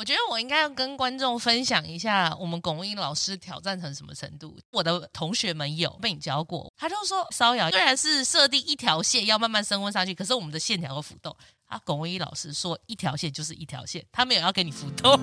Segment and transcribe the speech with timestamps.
[0.00, 4.56] 我觉得我应该要跟观众分享一下，我们龚文英老师挑战成什么程度。
[4.70, 11.36] 我的同学们有被你教过，他就说烧窑虽然是设定一条线要慢慢升温上去，可是我们的线条会浮动。
[11.66, 15.20] 啊，龚文英老师说一条线就是一条线，他没有要给你浮动。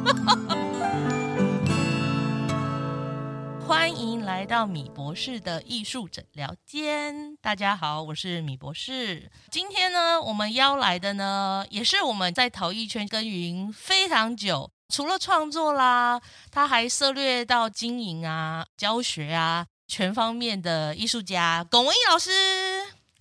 [3.67, 7.35] 欢迎来到米博士的艺术诊疗间。
[7.41, 9.29] 大家好，我是米博士。
[9.51, 22.31] 今天呢，我们邀来的呢，也是我们在陶艺圈耕耘非常久，除了创作啦，他还涉猎到经营啊、教学啊，全方面的艺术家龚文义老师。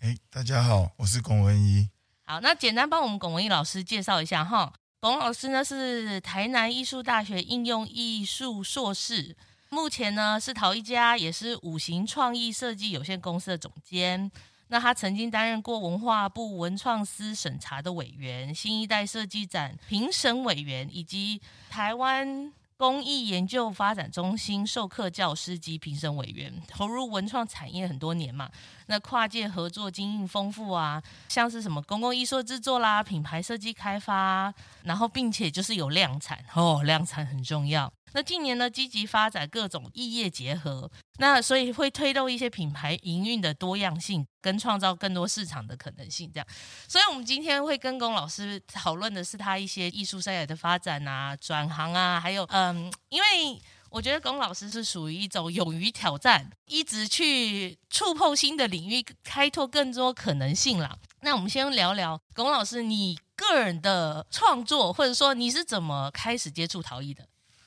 [0.01, 1.89] 哎，大家好，我是龚文义。
[2.25, 4.73] 好，那简单帮我们龚文义老师介绍一下哈。
[5.01, 9.37] 龚老师呢是台南艺术大学应用艺术硕士。
[9.69, 14.31] 目前呢是陶艺家，也是五行创意设计有限公司的总监。
[14.69, 21.41] 那他曾经担任过文化部文创司审查的委员、新一代设计展评审委员，以及
[21.71, 26.53] 台湾工艺研究发展中心授课教师及评审委员。
[26.67, 28.51] 投入文创产业很多年嘛。
[28.87, 34.53] 那跨界合作经验丰富啊，像是什么公共艺术制作啦、品牌设计开发，
[34.83, 37.93] 然后并且就是有量产哦，量产很重要。
[38.17, 46.31] 那近年呢，积极发展各种异业结合，那所以会推动一些品牌营运的多样性，跟创造更多市场的可能性。
[46.33, 46.47] 这样，
[46.89, 53.61] 所以我们今天会跟龚老师讨论的是他一些艺术生涯的发展啊、转行啊，还有嗯，因为。
[53.89, 60.99] 我觉得龚老师是属于一种勇于挑战，一直去触碰新的领域，开拓更多可能性啦。
[61.21, 67.27] 那我们先聊聊龚老师你个人的创作，或者说你是怎么开始接触陶艺的？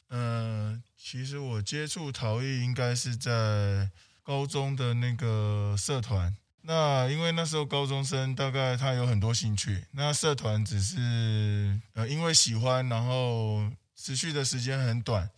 [0.09, 3.89] 嗯、呃，其实我接触陶艺应该是在
[4.23, 6.35] 高中的那个社团。
[6.61, 15.29] 那因为那时候高中生大概他有很多兴趣，那社团只是呃因为喜欢，然后持续的时间很短。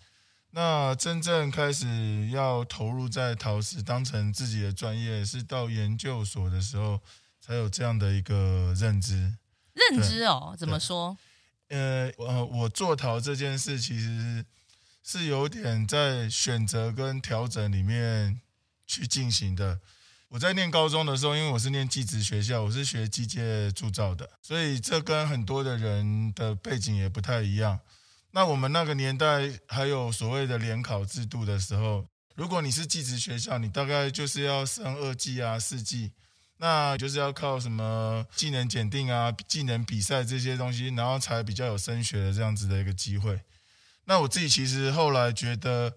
[0.54, 7.00] 那真正开始要投入在陶瓷当成自己的专业，是到研究所的时候
[7.40, 9.38] 才有这样的一个认知。
[9.74, 11.18] 认知哦，怎么说？
[11.70, 14.44] 呃，我我做陶这件事其实
[15.04, 18.42] 是有点在选择跟调整里面
[18.86, 19.80] 去进行的。
[20.30, 27.80] 我在念高中的时候，因为我是念技职学校，我是学机械铸造的，所以这跟很多的人的背景也不太一样。
[28.32, 36.14] 那我们那个年代还有所谓的联考制度的时候，如果你是技职学校，你大概就是要升二技啊、四技，
[36.56, 43.42] 那就是要靠什么技能检定啊、技能比赛这些东西，然后才比较有升学的这样子的一个机会。
[44.12, 45.90] 那我自己其实后来觉得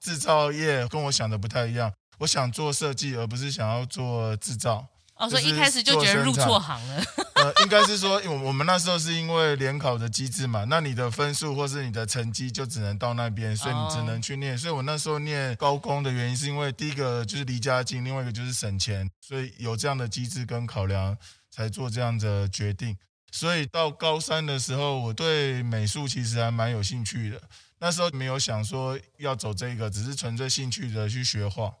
[0.00, 4.84] 制造业跟我想的不太一样，我想做设计，而不是想要做制造。
[5.14, 7.04] 哦，所以一开始就觉得入错行了。
[7.34, 14.58] 呃，应该是说，我我们那时候是因为联考的机制嘛，那你的分数或是你的成绩就只能到那边，所以你只能去念。
[14.58, 21.16] 所以我那时候念高工的原因，是因为第一个就是离家近，另外一个就是省钱，所以有这样的机制跟考量，
[21.52, 22.96] 才做这样的决定。
[23.30, 27.40] 所以到高三的时候，我对美术其实还蛮有兴趣的。
[27.78, 31.72] 那时候没有想说要走这个，只是纯粹兴趣的去学画。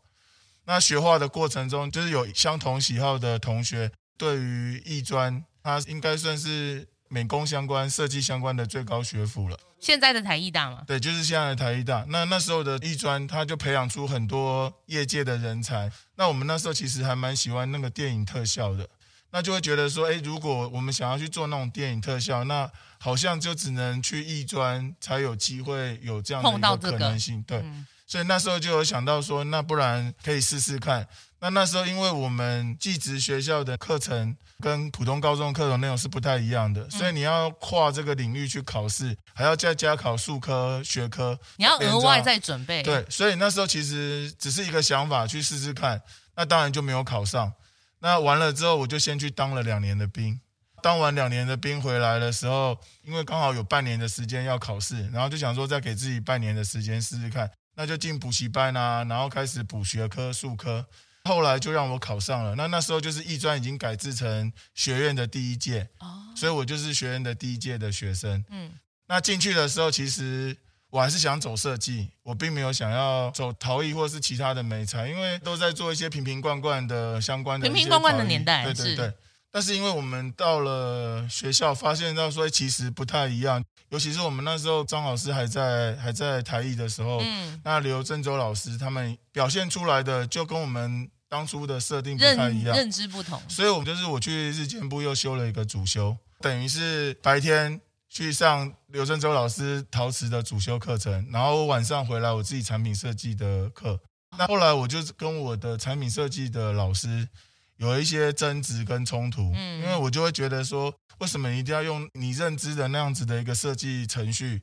[0.64, 9.58] 那学画的过程中，就是有相同喜好的同学，对于艺专，它应该算是美工相关、设计相关的最高学府了。
[9.80, 10.84] 现在的台艺大吗？
[10.86, 12.04] 对，就是现在的台艺大。
[12.08, 15.90] 那那时候的艺专，它就培养出很多业界的人才。
[16.16, 18.88] 那我们那时候其实还蛮喜欢那个电影特效的，
[19.30, 27.44] 那就会觉得说，哎，如果我们想要去做那种电影特效，那好像就只能去艺专才有机会有这样的一个可能性。
[27.46, 27.68] 这个、对。
[27.68, 31.06] 嗯所以那时候就有想到说，那不然可以试试看。
[31.38, 42.82] 那那时候因为我们技职学校的课程跟普通高中课程内容是不太一样的，所以你要跨这个领域去考试，还要再加考数科学科，你要额外再准备。
[42.82, 46.02] 对，所以那时候其实只是一个想法去试试看。
[46.34, 47.52] 那当然就没有考上。
[48.00, 50.40] 那完了之后，我就先去当了两年的兵。
[50.82, 57.50] 当完两年的兵回来的时候，因为刚好有半年的时间要考试，然后就想说再给自己半年的时间试试看。
[57.76, 60.84] 那就进补习班啊，然后开始补学科、数科，
[61.24, 62.54] 后来就让我考上了。
[62.54, 68.42] 那那时候就是艺专已经改制成学院的第一届，哦，所以我就是学院的第一届的学生。
[68.48, 68.72] 嗯，
[69.06, 70.56] 那进去的时候，其实
[70.90, 77.66] 我还是想走设计，我并没有想要走陶艺或是其他的美材，因为都在做一些瓶瓶罐罐的相关的。
[77.66, 79.12] 瓶瓶罐罐的年代，对对对。
[79.52, 104.00] 但是因为我们到了学校，发现到说其实不太一样，尤其是我们那时候张老师还在还在台艺的时候，嗯，那刘振洲老师他们表现出来的就跟我们当初的设定不太一样，认知不同，所以我们就是我去日间部又修了一个主修，等于是白天去上刘振洲老师陶瓷的主修课程，然后晚上回来我自己产品设计的课。
[104.36, 107.28] 那后来我就跟我的产品设计的老师
[107.76, 114.60] 有一些争执跟冲突，嗯因为我就会觉得说，为什么一定要用你认知的那样子的一个设计程序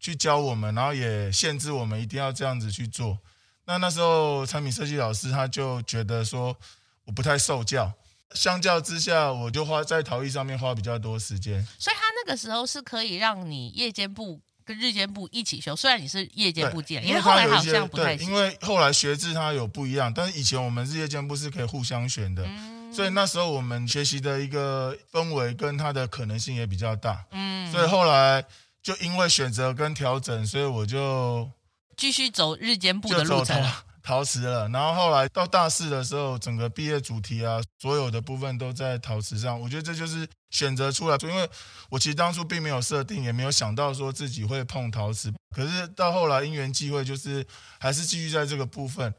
[0.00, 3.18] 去教我们，然后也限制我们一定要这样子去做。
[3.66, 6.56] 那那时候产品设计老师他就觉得说
[7.04, 7.92] 我不太受教。
[8.34, 11.64] 相较之下，我就花在陶艺上面花比较多时间。
[11.78, 18.26] 所以他那个时候是可以让你夜间部跟日间部一起修，虽然你是夜间部进来，因为后来好像不太行。
[18.28, 27.24] 因为后来学制它有不一样，但是以前我们日夜间部是可以互相选的，嗯、所以那时候我们学习的一个氛围跟它的可能性也比较大。
[27.30, 28.44] 嗯，所以后来
[28.82, 31.48] 就因为选择跟调整，所以我就
[31.96, 33.64] 继续走日间部的路程。
[34.06, 39.60] 陶瓷了，然后后来到大四的时候，整个毕业主题啊，所有的部分都在陶瓷上。
[39.60, 41.50] 我觉得这就是选择出来，因为
[41.90, 45.34] 我其实当初并没有设定，也没有想到说自己会碰陶瓷。
[45.52, 47.44] 可是到后来因缘际会，就是
[47.80, 49.12] 还是继续在这个部分。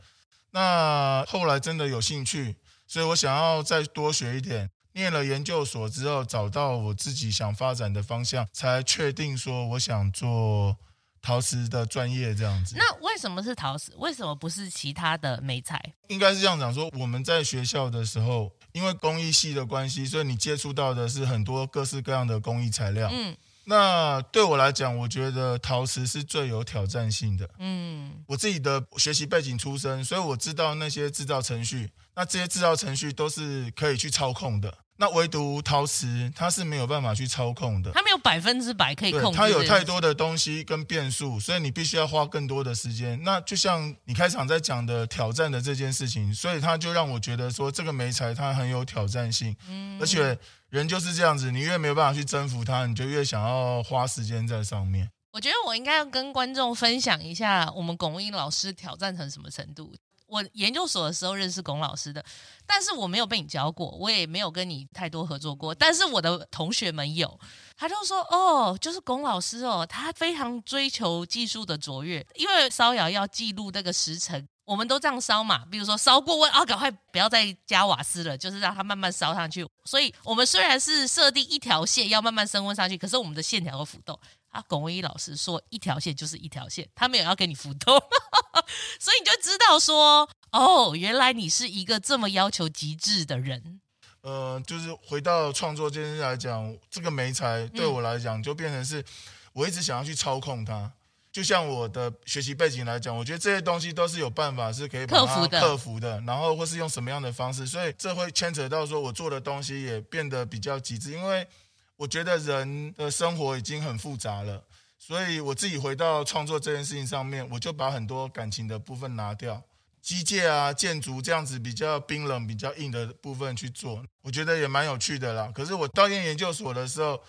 [0.51, 2.55] 那后来真的有兴趣，
[2.87, 4.69] 所以我想要再多学一点。
[4.93, 10.77] 念了研究所之后，找到我自己想发展的方向，才确定说我想做。
[11.21, 13.93] 陶瓷的专业这样子，那为什么是陶瓷？
[13.97, 15.81] 为什么不是其他的美材？
[16.07, 23.09] 应该是这样讲说，我们在学校的时候，因为工艺系的关系，所以你接触到的是很多各式各样的工艺材料。
[23.11, 23.35] 嗯，
[23.65, 27.49] 那对我来讲，我觉得陶瓷是最有挑战性的。
[27.59, 34.77] 嗯，我自己的学习背景出身，所以我知道那些制造程序，那这些制造程序都是可以去操控的。
[34.99, 39.37] 那唯独陶瓷，它是没有办法去操控的，它没有百分之百可以控制。
[39.37, 43.21] 它有太多的东西跟变数，所以你必须要花更多的时间。
[43.23, 49.55] 那就像你开场在讲的挑战的这件事情，所以它就让我觉得说，这个媒材它很有挑战性。
[49.69, 50.37] 嗯，而且
[50.69, 55.09] 人就是这样子，你越没有办法去征服它，你就越想要花时间在上面。
[55.31, 59.93] 我觉得我应该要跟观众分享一下，我们龚文英老师挑战成什么程度。
[60.27, 62.23] 我研究所的时候认识龚老师的，
[62.65, 65.73] 但是我没有被你教过，我也没有跟你太多合作过。
[65.73, 67.39] 但是我的同学们有，
[67.77, 75.65] 他就说：“哦，就是龚老师哦，他非常追求技术的卓越，因为烧窑要记录那个时辰，我们都这样烧嘛。
[75.71, 79.65] 比如说烧过温啊，赶快不要再加瓦斯了，就是让它慢慢烧上去。
[79.85, 84.19] 所以我们虽然是设定一条线要慢慢升温上去，可是我们的线条会浮动。”
[84.57, 87.95] 啊，龚文一老师说一条线就是一条线，他没有要给你浮动，
[88.99, 93.79] 所以你就知道说，哦，原来你是一个这么要求极致的人。
[94.21, 99.05] 呃，就是回到创作这件事来讲，这个媒材对我来讲就变成是，
[99.53, 100.91] 我一直想要去操控它。
[101.31, 111.47] 就像我的学习背景来讲，我觉得这些东西都是有办法是可以克服的，克服的，然后或是用什么样的方式，所以这会牵扯到说我做的东西也变得比较极致，因为。
[111.97, 114.63] 我觉得人的生活已经很复杂了，
[114.97, 119.61] 所以我自己回到创作这件事情上面，我就把很多感情的部分拿掉，
[120.01, 125.51] 机械啊、建筑这样子比较冰冷、比较硬的部分去做，我觉得也蛮有趣的啦。
[125.53, 127.19] 可是我到念研究所的时候，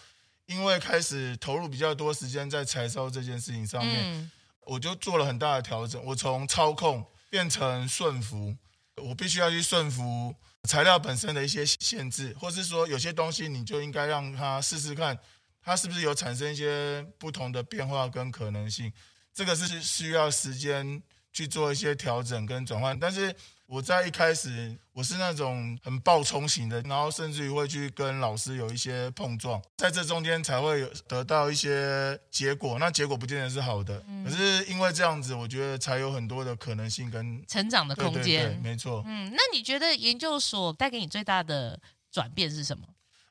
[0.47, 4.31] 因为开始投入比较多时间在柴烧这件事情上面，嗯、
[4.67, 8.55] 我就做了很大的调整，我从操控变成顺服，
[8.99, 10.35] 我必须要去顺服。
[10.65, 15.19] 材料本身的一些限制，或是说有些东西你就应该让它试试看，
[15.63, 18.93] 它是不是有产生一些不同的变化跟可能性。
[19.33, 23.35] 这个是需要时间去做一些调整跟转换，但是。
[23.69, 32.79] 我在一开始我是那种很暴冲型的，然后甚至于会去跟老师有一些碰撞，在这中间才会有得到一些结果。
[32.79, 38.23] 那结果不见得是好的，嗯、可是因为这样子，我觉得才有很多的可能性跟成长的空间。
[38.23, 39.03] 对对对，没错。
[39.05, 41.79] 嗯，那你觉得研究所带给你最大的
[42.11, 42.87] 转变是什么？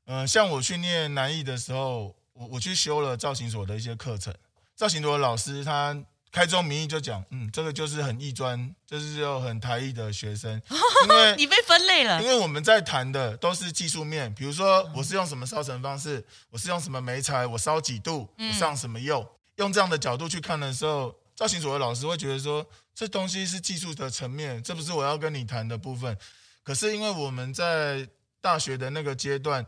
[0.06, 4.32] 嗯、呃，像我去念南艺的时候，我我去修了造型所的一些课程，
[4.75, 6.00] 造型所的老师他。
[6.31, 10.62] 开宗明义就讲，嗯，这个就是很艺专，就是有很台艺的学生，
[11.07, 12.22] 因为你被分类了。
[12.22, 26.15] 因为我们在谈的都是技术面，比如说我是用什么烧成方式，我是用什么煤材，我烧几度，我上什么釉，用这样的角度去看的时候，造型所的老师会觉得说，这东西是技术的层面，这不是我要跟你谈的部分。
[26.62, 28.07] 可是因为我们在
[28.41, 29.65] 大学的那个阶段，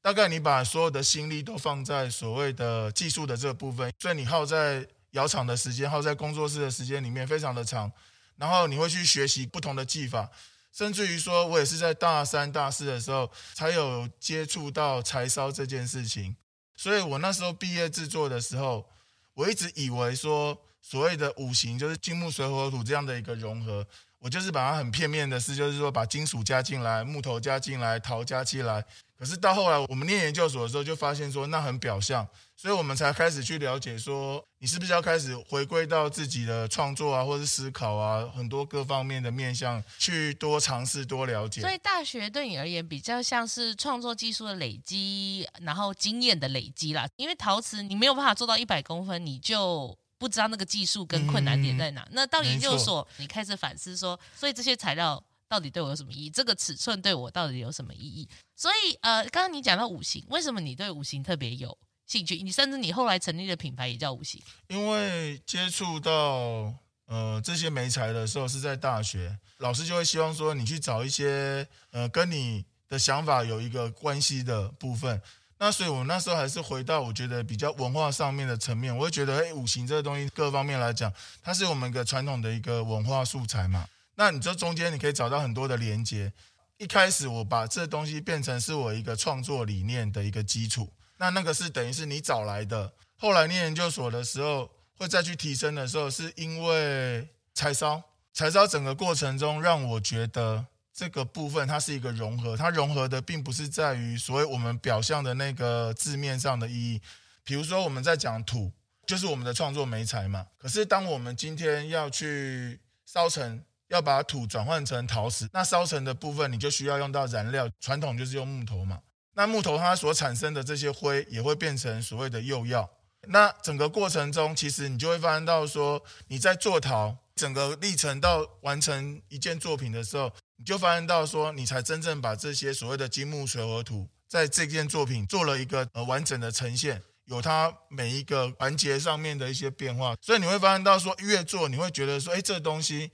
[0.00, 4.86] 大概你把所有的心力都放在所谓的技术的这个部分，所以你耗在。
[5.12, 7.90] 窑厂的时间，耗在工作室的时间里面非常的长，
[8.36, 10.30] 然后你会去学习不同的技法，
[10.72, 16.36] 甚至于说，我也是在大三、大四的时候才有接触到柴烧这件事情。
[16.74, 18.88] 所以我那时候毕业制作的时候，
[19.34, 23.86] 我一直以为说，所谓的五行就是金木水火土这样的一个融合，
[24.18, 28.84] 我就是把它很片面的事，就是说把金属加进来，木头加进来，陶加进来。
[29.22, 32.26] 可是到后来我们念研究所的时候，就发现说那很表象，
[32.56, 41.60] 所以我们才开始去了解说，你是不是要开始回归到自己的创作啊，或是思考啊，很多各方面的面向去多尝试、多了解。
[41.60, 47.06] 所以大学对你而言比较像是创作技术的累积，然后经验的累积啦。
[47.14, 49.96] 因为陶瓷你没有办法做到一百公分，你就。
[50.18, 52.02] 不知道那个技术跟困难点在哪？
[52.02, 55.20] 嗯、那到研究所，你开始反思说，所以这些材料
[55.52, 56.30] 到底对我有什么意义？
[56.30, 58.26] 这个尺寸对我到底有什么意义？
[58.56, 62.42] 所以呃，刚刚你讲到五行，为什么你对五行特别有兴趣？
[62.42, 64.42] 你甚至你后来成立的品牌也叫五行。
[64.68, 66.72] 因为接触到
[67.04, 75.20] 呃这些媒材的时候是在大学，老师就会希望说你去找一些呃跟你的想法有一个关系的部分。
[75.58, 83.86] 那所以，我那时候还是回到我觉得比较文化上面的层面，我会觉得，哎，五行这个东西各方面来讲，它是我们一个传统的一个文化素材嘛。
[84.14, 86.32] 那你这中间你可以找到很多的连接。
[86.78, 92.92] 一开始我把这东西变成是我一个创作理念的一个基础，那那个是等于是你找来的。
[93.16, 98.02] 后来念研究所的时候，会再去提升的时候，是因为柴烧，
[98.32, 100.66] 柴烧整个过程中让我觉得。
[100.94, 107.00] 这个部分它是一个融合，它融合的并不是在于所谓我们表象的那个字面上的意义。
[107.42, 108.70] 比如说我们在讲土，
[109.06, 110.46] 就是我们的创作媒材嘛。
[110.58, 118.98] 可是当我们今天要去烧成，要把土转换成陶瓷，那烧成的部分你就需要用到燃料，传统就是用木头嘛。
[119.34, 122.90] 那木头它所产生的这些灰也会变成所谓的釉药。
[123.28, 130.32] 那整个过程中，其实你就会发现到说你在做陶整个历程到完成一件作品的时候。
[130.56, 143.10] 你就发现到说，你才真正把这些所谓的金木水火土，在这件作品做了一个呃完整的呈现，有它每一个环节上面的一些变化，所以你会发现到说，越做你会觉得说，哎，这东西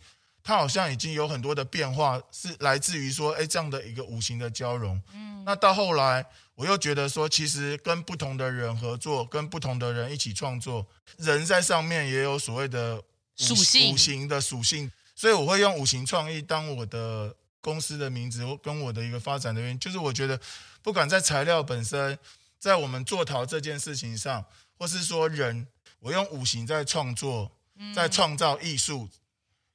[0.49, 4.99] 它好像已经有很多的变化，是来自于说，哎，这样的一个五行的交融。
[5.12, 6.25] 嗯，那到后来
[6.55, 10.87] 我又觉得说，其实跟不同的人合作，跟不同的人一起创作，
[11.19, 12.99] 人在上面也有所谓的
[13.37, 14.90] 属性，五行的属性。
[15.14, 20.40] 所以我会用五行创意当我的公司的名字，跟我的一个发展的原因，就是我觉得，
[20.81, 22.19] 不管在材料本身，
[22.59, 24.43] 在我们做陶这件事情上，
[24.78, 25.67] 或是说人，
[26.00, 27.52] 我用五行在创作，
[27.95, 29.07] 在创造艺术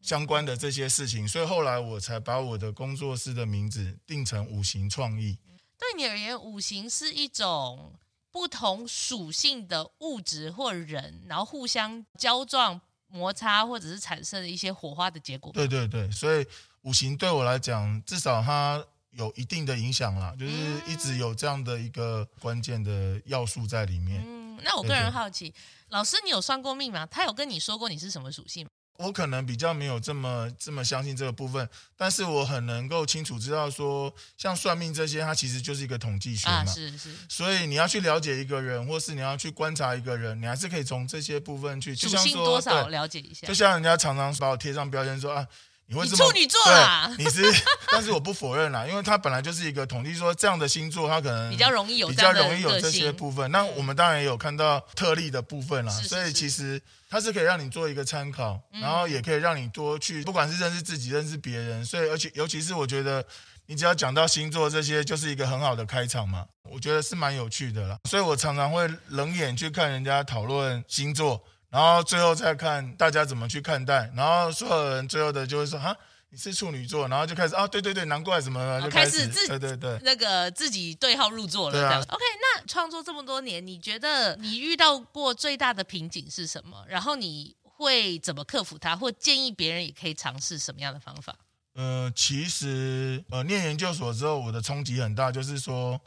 [0.04, 5.40] 相关的这些事情，所以后来我才把我的工作室的名字定成五行创意。
[5.80, 7.94] 对你而言，五行是一种
[8.30, 12.80] 不同属性的物质或人，然后互相交撞。
[13.16, 15.52] 摩擦或者是产生的一些火花的结果。
[15.52, 16.44] 对对对，所以
[16.82, 20.52] 五行对我来讲，至少它有一定的影响啦，就是
[20.88, 24.24] 一直有这样的一个关键的要素在里面。
[24.26, 25.56] 嗯，那我个人好奇，对对，
[25.90, 27.06] 老师，你有算过命吗？
[27.06, 28.72] 他有跟你说过你是什么属性吗？
[28.98, 36.58] 我可能比较没有这么这么相信这个部分，但是我很能够清楚知道说，像算命这些，它其实就是一个统计学嘛。
[36.58, 37.10] 啊，是是。
[37.28, 43.48] 所以你要去了解一个人，或是你要去观察一个人，你还是可以从这些部分去，属性多少了解一下。
[43.48, 45.48] 就像人家常常把我贴上标签说啊。
[45.88, 47.44] 你会这么处女座啦，你是，
[47.92, 53.52] 但是我不否认啦，因为他本来就是一个统计，说这样的星座他可能比较容易有比较容易有这些部分。
[53.52, 61.86] 那我们当然也有看到特例的部分啦，是是是，所以其实它是可以让你做一个参考，然后也可以让你多去，不管是认识自己、认识别人。
[61.86, 63.24] 所以，而且尤其是我觉得，
[63.66, 66.46] 你只要讲到星座这些，就是一个很好的开场嘛。
[66.72, 71.44] 我觉得是蛮有趣的啦，所以我常常会冷眼去看人家讨论星座。
[71.74, 75.98] 然后最后再看大家怎么去看待，然后所有人最后的就会说哈，
[76.30, 86.86] 你是处女座，然后就开始啊，对对对，难怪什么，就开始，自对对对，那个自己对号入座了 OK，那创作这么多年，你觉得你遇到过最大的瓶颈是什么？
[86.88, 91.36] 然后你会怎么克服它，或建议别人也可以尝试什么样的方法？
[91.74, 96.00] 呃，其实呃，念研究所之后，我的冲击很大，就是说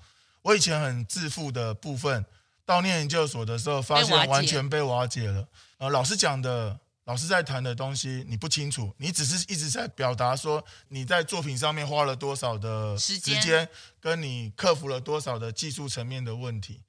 [0.42, 2.24] 我以前很自负的部分。
[2.66, 5.46] 到念研究所的时候，发现完全被瓦解了。
[5.78, 13.68] 呃，老师讲的，老师在谈的东西，你不清楚，你只是一直在表达说你在作品上面花了多少的时间，
[14.00, 16.82] 跟你克服了多少的技术层面的问题。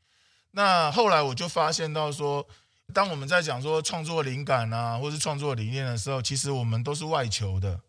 [0.51, 2.47] 那后来我就发现到说，
[2.91, 7.79] 当我们在讲说创作灵感啊，或是创作理念的时候，其实我们都是外求的。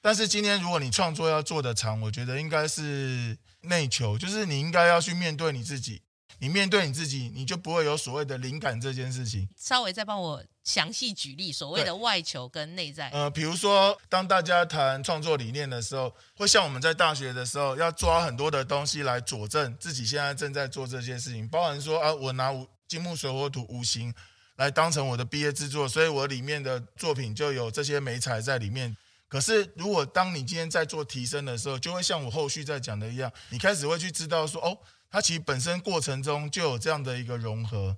[0.00, 6.00] 但是今天如果你创作要做得长，我觉得应该是内求，就是你应该要去面对你自己。
[6.38, 9.48] 你面对你自己，你就不会有所谓的灵感这件事情。
[9.56, 13.08] 稍微再帮我详细举例，所谓的外求跟内在。
[13.10, 24.12] 呃，比如说，当大家谈创作理念的时候，会像我们在大学的时候，要抓很多的东西来佐证自己现在正在做这些事情，包含说啊，我拿五金木水火土五行
[24.56, 28.96] 来当成我的毕业制作，所以我里面的作品就有这些美材在里面。
[29.26, 34.78] 可是如果当你今天在做提升的时候，就会像我后续在讲的一样，你开始会去知道说，哦，
[35.14, 37.96] 它其实本身过程中就有这样的一个融合。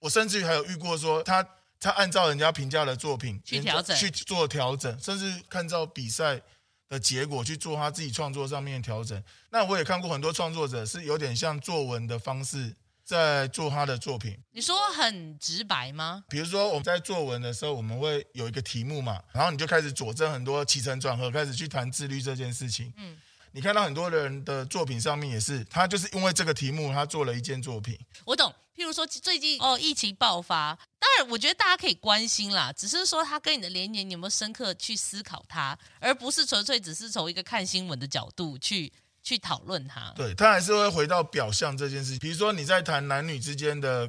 [0.00, 1.42] 我甚至于还有遇过说，他
[1.80, 6.38] 他按照人家评价的作品去调整去做调整，甚至看照比赛
[6.86, 9.24] 的结果去做他自己创作上面的调整。
[9.48, 14.38] 那我也看过很多创作者是有点像作文的方式在做他的作品。
[14.50, 16.22] 你说很直白吗？
[16.28, 22.92] 比如说我们在作文的时候，我们会有一个题目嘛，然后你就开始佐证很多起承转合，开始去谈自律这件事情。
[22.98, 23.16] 嗯，
[23.52, 27.98] 你看到很多人的作品上面也是，他就是因为这个题目，他做了一件作品。
[28.24, 28.52] 我懂。
[28.76, 40.12] 譬如说最近哦，疫情爆发，当然我觉得大家可以关心啦，只是说他跟你的连结，你有没有深刻去思考它，而不是纯粹只是从一个看新闻的角度去去讨论它。
[40.14, 42.20] 对，他还是会回到表象这件事情。
[42.20, 44.08] 比如说你在谈男女之间的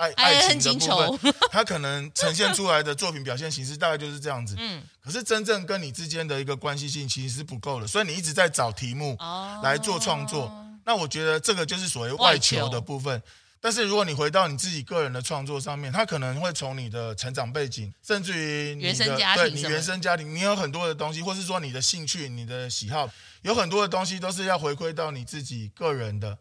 [0.00, 4.54] 爱爱情的部分， 他可能呈现出来的作品表现形式大概就是这样子。
[4.58, 9.16] 嗯，可是真正跟你之间的一个关系性其实是不够的，所以你一直在找题目
[9.62, 10.44] 来做创作。
[10.44, 13.22] 哦、那我觉得这个就是所谓外求的部分。
[13.62, 23.10] 但是如果你回到你自己个人的创作上面，他可能会从你的成长背景，甚至于你的原生家庭，对你原生家庭，你有很多的东西，或是说你的兴趣、你的喜好，
[23.42, 26.38] 有很多的东西都是要回馈到你自己个人的。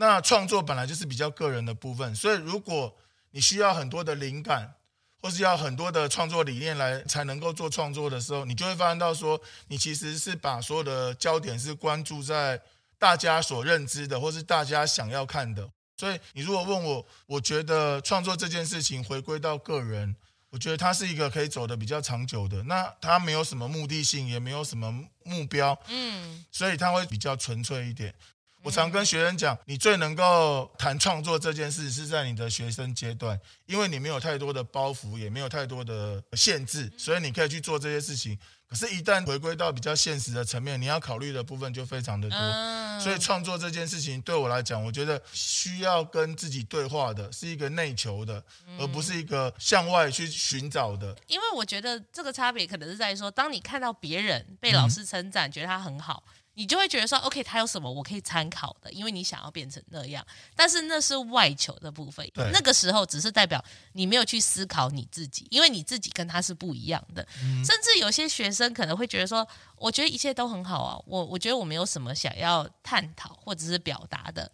[0.00, 2.96] 那创作本来就是比较个人的部分，所以如果
[3.32, 4.74] 你需要很多的灵感，
[5.20, 12.62] 或是要很多的创作理念来才能够做创作的时候，你就会发现到说，你其实是把所有的焦点是关注在
[12.96, 15.68] 大家所认知的，或是大家想要看的。
[15.96, 20.14] 所以，你如果问我，我觉得创作这件事情回归到个人，
[20.50, 22.62] 我觉得它是一个可以走的比较长久的。
[22.62, 24.92] 那它没有什么目的性，也没有什么
[25.24, 28.14] 目标，嗯，所以它会比较纯粹一点。
[28.62, 38.38] 我常跟学生讲，你最能够谈创作这件事是在你的学生阶段，因为你没有太多的包袱，也没有太多的限制，所以你可以去做这些事情。
[38.68, 42.38] 可是，一旦回归到比较现实的层面，你要考虑的部分就非常的多。
[42.38, 51.16] 嗯、所以，创作这件事情对我来讲，我觉得需要跟自己对话的，是一个内求的，嗯、而不是一个向外去寻找的。
[51.28, 56.22] 因为我觉得这个差别可能是在于说，当你看到别人被老师称赞，嗯、觉得他很好。
[56.58, 58.90] 你就会觉得说，OK，他有什么我可以参考的？
[58.90, 62.28] 因为你想要变成那样，但是那是外求的部分。
[62.34, 67.24] 对那个时候只是代表你没有去思考你自己，因为你自己跟他是不一样的。
[67.44, 74.50] 嗯、甚至有些学生可能会觉得说，我觉得一切都很好啊，我我觉得我没有什么想要探讨或者是表达的。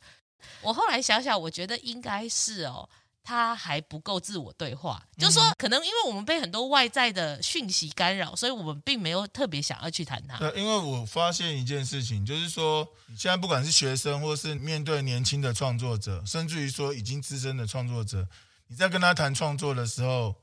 [0.60, 2.86] 我后来想想，我觉得应该是哦。
[3.24, 10.36] 他还不够自我对话，就是说，可能因为我们被很多外在的讯息干扰，所以我们并没有特别想要去谈他。
[10.36, 18.28] 对，因为我发现一件事情，就是说，你现在不管是学生，或是面对年轻的创作者，甚至于说已经资深的创作者，
[18.66, 20.34] 你在跟他谈创作的时候，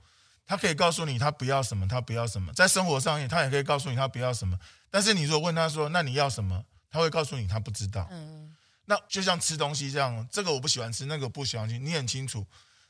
[0.47, 4.57] 他可以告诉你他不要什么，他不要什么，在生活上面，他也可以告诉你他不要什么。
[4.89, 6.65] 但是你如果问他说，那你要什么？
[6.89, 8.07] 他会告诉你他不知道。
[8.11, 8.53] 嗯，
[8.85, 12.45] 那就像吃东西这样，这个我不喜欢吃，那个我不喜欢吃，你很清楚。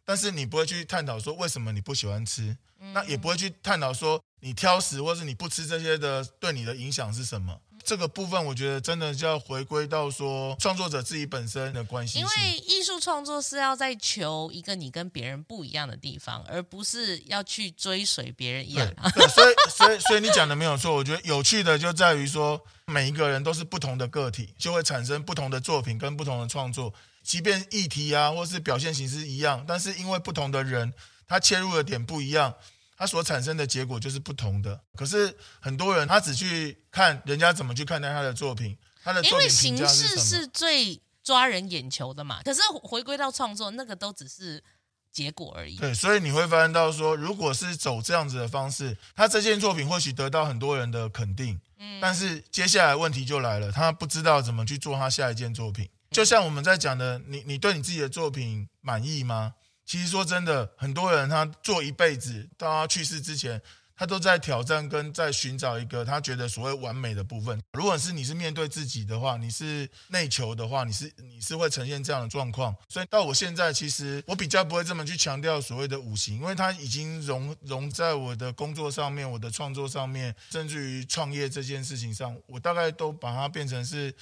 [0.06, 7.60] 但是你不会去探讨说为什么你不喜欢吃，嗯、那也不会去探讨说你挑食或是你不吃这些的对你的影响是什么。
[7.72, 12.20] 嗯、这个部分我觉得真的就要回归到说创作者自己本身的关系。
[12.20, 12.32] 因为
[12.66, 18.92] 艺术创作是要在求一个你跟别人不一样的地方，而不是要去追随别人一样。
[19.14, 20.96] 对，对，所以所以所以你讲的没有错。
[20.96, 26.92] 我觉得有趣的就在于说每一个人都是不同的个体，就会产生不同的作品跟不同的创作。
[27.24, 30.92] 即便议题啊，或是表现形式一样，但是因为不同的人，
[31.28, 32.54] 他切入的点不一样，
[32.98, 34.82] 他所产生的结果就是不同的。
[34.96, 39.24] 可是很多人他只去看人家怎么去看待他的作品，他的？
[39.24, 42.42] 因为形式是最抓人眼球的嘛。
[42.44, 44.64] 可是回归到创作，那个都只是
[45.12, 45.78] 结果而已。
[45.78, 55.88] 对，所以你会发现到说，如果是走这样子的方式，他这件作品或许得到很多人的肯定，嗯，但是接下来问题就来了，他不知道怎么去做他下一件作品。
[56.12, 59.54] 就像我们在讲的，你你对你自己的作品满意吗？
[59.86, 63.62] 其实说真的，很多人他做一辈子，到他去世之前，
[63.96, 67.58] 他都在挑战跟在寻找一个他觉得所谓完美的部分。
[67.72, 72.76] 如果是你是面对自己的话，你是内求的话，你是你是会呈现这样的状况。
[72.90, 84.14] 所以到我现在，其实我比较不会这么去强调所谓的五行，因为它已经融融在我的工作上面、我的创作上面，甚至于创业这件事情上，我大概都把它变成是。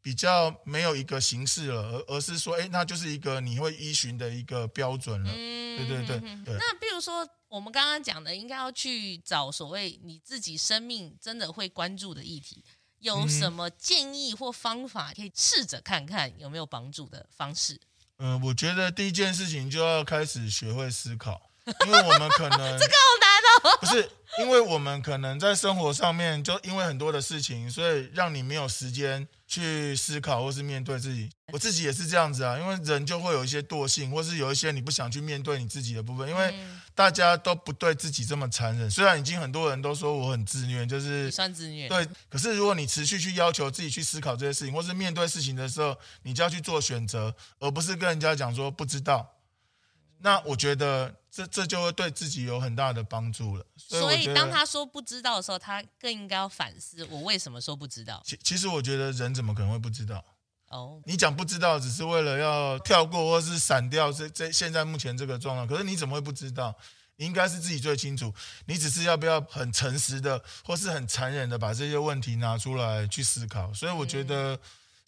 [0.00, 5.30] 比较没有一个形式了，而而是说，哎，那就是一个你会依循的一个标准了。
[5.34, 6.56] 嗯，对对对对。
[6.58, 12.64] 那比如说，我们刚刚讲的，应该要去找所谓你自己生命真的会关注的议题，
[13.00, 17.80] 有什么建议或方法可以试着看看有没有帮助的方式？
[18.18, 21.50] 嗯、呃，我觉得第一件事情就要开始学会思考，
[21.86, 23.78] 因为我们可能 这个好难哦。
[23.80, 31.28] 不是，因为我们可能在生活上面，就因为很多的事情，所以让你没有时间去思考或是面对自己。
[31.50, 36.54] 我自己也是这样子啊，因为人就会有一些惰性，或是有一些你不想去面对你自己的部分，因为
[36.94, 38.90] 大家都不对自己这么残忍。
[38.90, 41.88] 虽然已经很多人都说我很自虐，就是算自虐。
[41.88, 49.34] 对，可是如果你持续去要求自己去思考这些事情，或是面对事情的时候，你就要去做选择，而不是跟人家讲说不知道。
[50.20, 53.64] 那我觉得这这就会对自己有很大的帮助了。
[53.76, 58.22] 所以，当他说不知道的时候，他更应该要反思：我为什么说不知道？
[58.24, 60.24] 其其实我觉得人怎么可能会不知道？
[60.68, 65.66] 哦，你讲不知道，只是为了要跳过或是闪掉这这现在目前这个状况。
[65.66, 66.76] 可是你怎么会不知道？
[67.16, 68.34] 你应该是自己最清楚。
[68.66, 73.72] 你只是要不要很诚实的，或是很残忍的把这些问题拿出来去思考。
[73.72, 74.54] 所以我觉得。
[74.54, 74.60] 嗯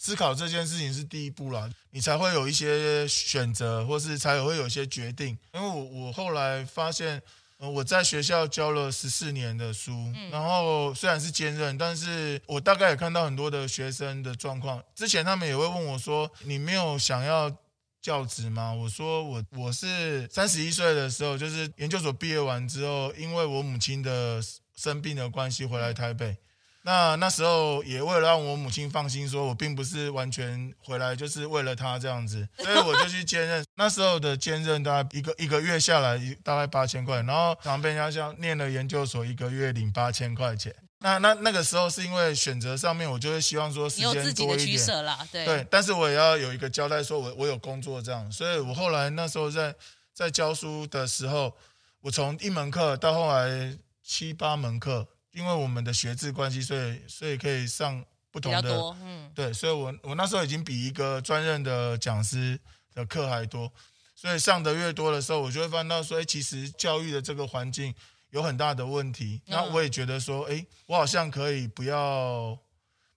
[0.03, 5.37] 思考这件事情是第一步啦，你才会有一些选择，或是才会有一些决定。
[5.53, 7.21] 因为我我后来发现，
[7.59, 9.93] 呃，我在学校教了十四年的书，
[10.33, 14.83] 然后虽然是兼任，但是我大概也看到很多的学生的状况。
[14.95, 17.55] 之前他们也会问我说：“你没有想要
[18.01, 24.43] 教职吗？”我说：“我我是三十一岁的时候，就是研究所毕业完之后，因为我母亲的
[24.75, 26.39] 生病的关系回来台北。”
[26.83, 33.63] 那那时候也为了让我母亲放心，说我并不是完全回来就是为了她这样子，所以我就去兼任。
[33.75, 40.75] 那时候的兼任大概一个一个月下来大概八千块，然后常被人家像念了研究所一个月领八千块钱。
[41.01, 44.25] 那那那个时候是因为选择上面，我就会希望说时间多一点。
[44.25, 45.45] 有自己的取舍啦，对。
[45.45, 48.33] 对，但是我也要有一个交代，说我我有工作这样。
[48.33, 49.75] 所以我后来那时候在
[50.15, 51.55] 在教书的时候，
[52.01, 55.07] 我从一门课到后来七八门课。
[55.33, 62.59] 因为我们的学制关系，所以所以可以上不同的，嗯，对，所以我我那时候已经比一个专任的讲师
[62.93, 63.73] 的课还多，
[64.15, 67.95] 所以上的越多的时候，我就会发现到说，哎，其实教育的这个环境
[68.31, 69.41] 有很大的问题。
[69.47, 72.59] 那我也觉得说，哎，我好像可以不要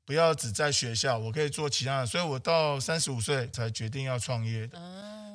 [0.05, 2.05] 不要只在学校，我可以做其他的。
[2.05, 4.79] 所以我到三十五岁才决定要创业的。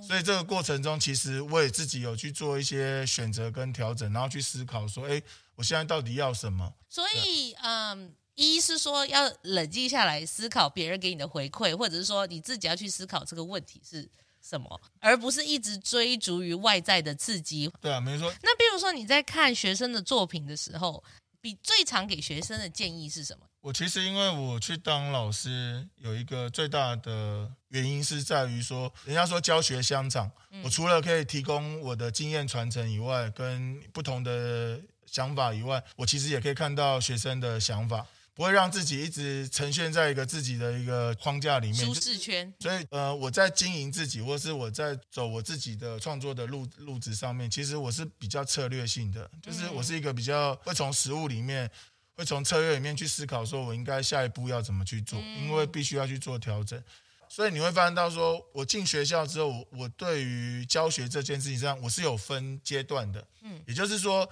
[0.00, 5.20] 所以这个过程中，其实我也自己有去做一些选择跟调整，然后去思考说，哎。
[5.58, 6.72] 我现在到底要什么？
[6.88, 14.08] 所以，嗯，一是说要冷静下来思考别人给你的回馈，或者是说你自己要去思考这个问题是
[14.40, 17.68] 什么，而不是一直追逐于外在的刺激。
[17.80, 18.32] 对啊，没错。
[18.40, 21.02] 那比如说你在看学生的作品的时候，
[21.40, 23.44] 比最常给学生的建议是什么？
[23.60, 34.80] 我其实因为我去当老师，有一个最大的原因是在于说，人家说教学相长，嗯，我除了可以提供我的经验传承以外，跟不同的。
[35.10, 42.54] 想法以外，我其实也可以看到学生的想法，不会让自己一直呈现在一个自己的一个框架里面，舒适圈。
[42.60, 51.68] 所以，呃，我在经营自己，或是我在走我自己的创作的路路子上面，其实我是比较策略性的，就是我是一个比较会从实物里面，
[52.14, 56.80] 会从策略里面去思考，说我应该下一步要怎么去做，因为必须要去做调整。
[57.28, 64.30] 所以你会发现到，说我进学校之后，我我对于教学这件事情上，我是有分阶段的，嗯，也就是说。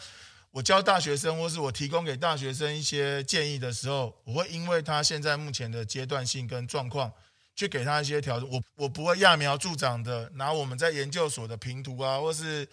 [0.57, 7.13] 我教大学生，或是我提供给大学生一些建议的时候，我会因为他现在目前的阶段性跟状况，
[7.55, 8.49] 去给他一些调整。
[8.51, 12.67] 我我不会揠苗助长的拿我们在研究所的评图啊，或是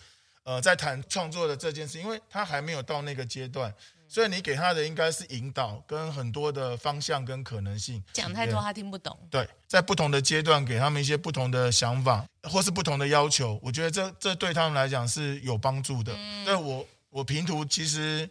[0.43, 3.75] 呃在谈创作的这件事，因为他还没有到那个阶段，
[4.07, 8.01] 所以你给他的应该是引导跟很多的方向跟可能性。
[8.13, 9.19] 讲太多他听不懂。
[9.29, 16.13] 对，在不同的阶段给他们一些不同的想法，或是不同的要求，我觉得这这对他们来讲是有帮助的。
[16.15, 16.87] 嗯，对我。
[17.13, 18.28] 我平图其实，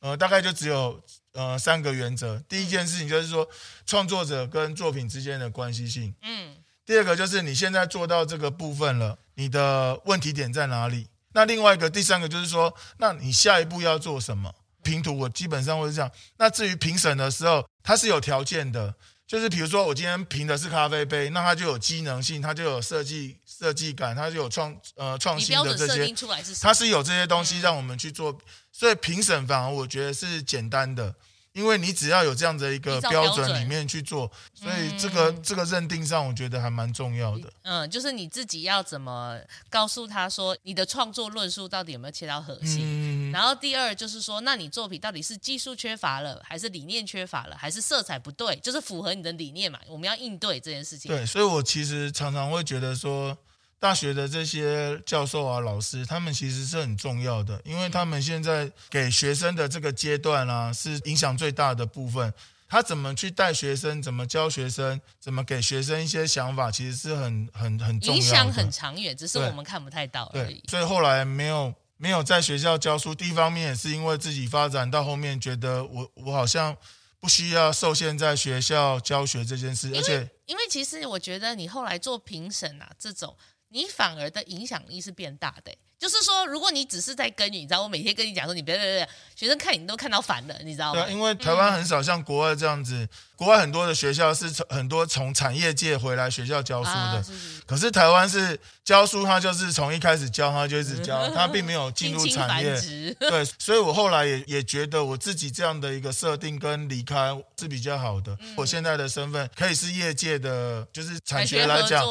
[0.00, 2.38] 呃，大概就只有呃三个原则。
[2.48, 3.48] 第一件事情就是说，
[3.86, 6.14] 创作者跟作品之间的关系性。
[6.22, 6.54] 嗯。
[6.84, 11.06] 第二个就是你现在做到这个部分了，你的问题点在哪里？
[11.32, 14.54] 那另外一个，第三个就是说，那你下一步要做什么？
[14.82, 16.10] 评图我基本上会是这样。
[16.36, 18.94] 那至于评审的时候，它是有条件的。
[19.28, 26.14] 就是比如说，我今天评的是咖啡杯，那它就有机能性，它就有设计设计感，它就有创呃创新的这些，
[26.62, 28.40] 它是有这些东西让我们去做，
[28.72, 31.14] 所以评审反而我觉得是简单的。
[31.58, 37.52] 因为你只要有这样的一个标准里面去做，所以这个、嗯、这个认定上，我觉得还蛮重要的。
[37.62, 39.36] 嗯，就是你自己要怎么
[39.68, 42.82] 告诉他说，你的创作论述到底有没有切到核心？
[42.84, 48.54] 嗯、然后第二就是说，那你作品到底是技术缺乏了，还是理念缺乏了，还是色彩不对？
[48.60, 49.80] 就是符合你的理念嘛？
[49.88, 51.10] 我们要应对这件事情。
[51.10, 53.36] 对，所以我其实常常会觉得说。
[53.80, 62.32] 大学的这些教授啊、老师，他们其实是很重要的，因为他们现在给学生的这个阶段啊，是影响最大的部分。
[62.70, 68.14] 他怎么去带学生，怎么教学生，怎么给学生一些想法，其实是很很很重要的。
[68.14, 70.62] 影响很长远，只是我们看不太到而已。
[70.68, 76.76] 所以后来没有没有在学校教书，第一方面也是因为自己发展到后面，觉得我我好像
[77.20, 83.34] 不需要受限在学校教学这件事，而且因为其实我觉得你后来做评审啊，这种
[83.68, 85.76] 你反而的影响力是变大的。
[85.98, 91.02] 就是说，如果你只是在跟你，你知道，我每天跟你讲说，你别别别，学生看你都看到烦了，你知道吗？
[91.02, 102.80] 对，因为台湾很少像国外这样子，嗯、国外很多的学校是从很多从产业界回来学校教书的，啊、是是是，可是台湾是教书，他就是从一开始教他就一直教， 他并没有进入产业。
[103.18, 108.36] 对，所以我后来也也觉得我自己这样的一个设定跟离开是比较好的。
[108.40, 112.06] 嗯、我现在的身份可以是业界的，就是产学来讲，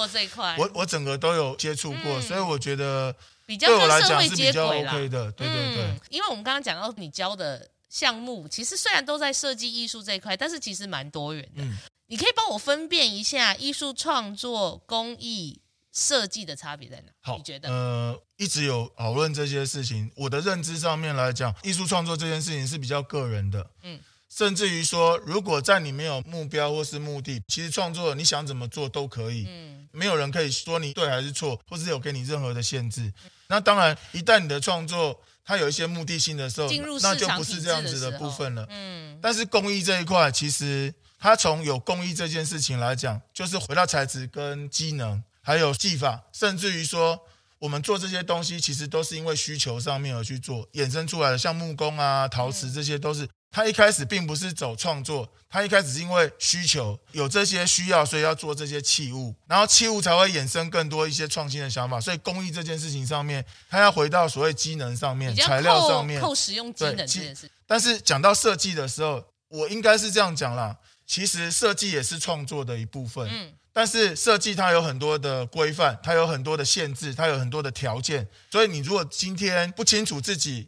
[0.57, 3.15] 我我整个都有接触过，嗯、所以我觉得。
[3.47, 11.63] 比较跟社会接轨啦，对对对，嗯，因为我们刚刚讲到你教的项目，其实虽然都在设计艺术这一块，但是其实蛮多元的。
[11.63, 11.75] 嗯，
[12.07, 15.61] 你可以帮我分辨一下艺术创作、工艺
[15.93, 17.11] 设计的差别在哪？
[17.21, 17.69] 好，你觉得？
[17.69, 20.11] 呃，一直有讨论这些事情。
[20.17, 23.71] 我的认知上面来讲，艺术创作这件事情是比较个人的。
[23.83, 23.99] 嗯。
[24.29, 29.45] 甚至于说，如果在你没有目标或是目的，其实创作你想怎么做都可以。
[29.47, 33.11] 嗯，没有人可以说你对还是错，或是有给你任何的限制。
[33.49, 36.69] 那当然，一旦你的创作它有一些目的性的时候，
[37.01, 38.65] 那就不是这样子的部分了。
[38.69, 47.19] 嗯，但是工艺这一块，其实它从有工艺这件事情来讲，就是回到材质跟机能，还有技法，甚至于说
[47.59, 53.27] 我们做这些东西，其实都是因为需求上面而去做衍生出来的，像木工啊、陶瓷这些都是。
[53.49, 61.99] 他一开始并不是走创作，他一开始是因为需求有这些需要，所以要做这些器物，然后器物才会衍生更多一些创新的想法。
[61.99, 67.49] 所以工艺这件事情上面，他要回到所谓机能上面、材料上面、扣实用机能这件事。
[67.65, 70.77] 但是讲到设计的时候，我应该是这样讲啦。
[71.07, 78.27] 其实设计也是创作的一部分，嗯，但是设计它有很多的规范，它有很多的限制，它有很多的条件。
[78.51, 80.67] 所以你如果今天不清楚自己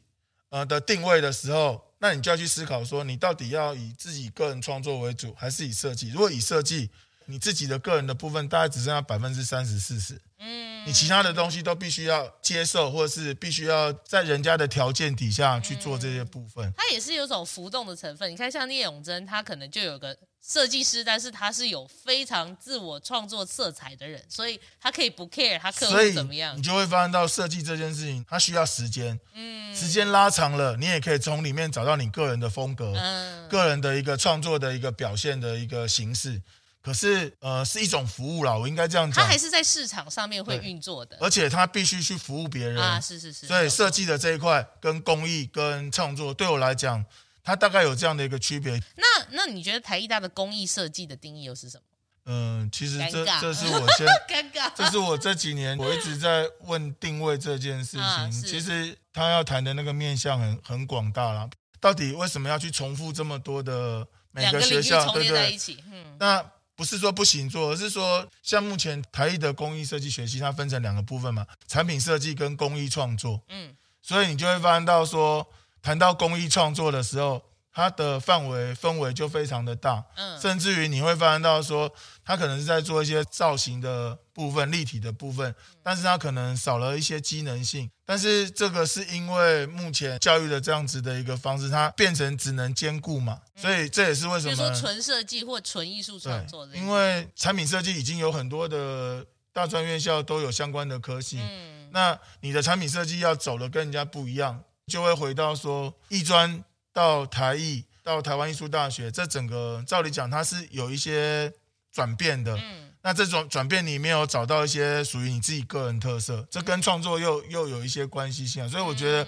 [0.50, 6.10] 呃的定位的时候，那你就要去思考说，你到底要以自己个人创作为主，还是以设计？
[6.10, 6.90] 如果以设计，
[7.26, 16.74] 你自己的个人的部分大概只剩下百分之三十、四十，嗯，你其他的东西都必须要接受，或者是必须要在人家的条件底下去做这些部分。
[16.76, 18.32] 它也是有种浮动的成分。
[18.32, 20.18] 你看，像聂永真，他可能就有个。
[20.42, 36.42] 设计师，但是他是有非常自我创作色彩的人，所以他可以不 care 他客户怎么样，你就会发现到设计这件事情，它需要时间，嗯，时间拉长了，你也可以从里面找到你个人的风格，嗯，个人的一个创作的一个表现的一个形式。
[36.82, 43.46] 可是，呃，是一种服务啦，我应该这样讲，它还是在市场上面会运作的，而且它必须去服务别人啊，是是是。
[43.46, 47.06] 所以设计的这一块跟工艺跟创作，对我来讲。
[47.44, 48.82] 它大概有这样的一个区别。
[48.96, 51.84] 那那你觉得台艺大的工艺设计的定义又是什么？
[52.32, 58.02] 嗯，其实这这是我先 尴尬，这是我这几年我一直在问定位这件事情。
[58.02, 61.50] 啊、其实他要谈的那个面向很很广大啦。
[61.80, 65.12] 到底为什么要去重复这么多的每个学校？
[65.12, 65.58] 对不对？
[65.92, 73.42] 嗯，那不是说不行做，而是说像目前台艺的工艺设计学系，它分成两个部分嘛，产品设计跟工艺创作。
[73.48, 75.48] 嗯，所以你就会发现到说。
[75.82, 81.92] 谈到工艺创作的时候，它的范围氛围就非常的大，嗯，甚至于你会发现到说，
[82.26, 87.90] 它可能是在做一些造型的部分、立体的部分，但是它可能少了一些机能性。
[88.06, 104.64] 但是这个是因为目前教育的这样子的一个方式，它变成只能兼顾嘛，所以这也是为什么说纯设计或纯艺术创作，因为产品设计已经有很多的大专院校都有相关的科系，嗯，那你的产品设计要走的跟人家不一样。
[104.90, 111.54] 就会回到说，艺专到台艺到台湾艺术大学，这整个照理讲它是有一些
[111.94, 112.58] 转变的。
[112.58, 118.68] 嗯，那这种转变你没有找到一些属于你自己个人特色，这跟创作又又有一些关系性。
[118.68, 119.26] 所以我觉得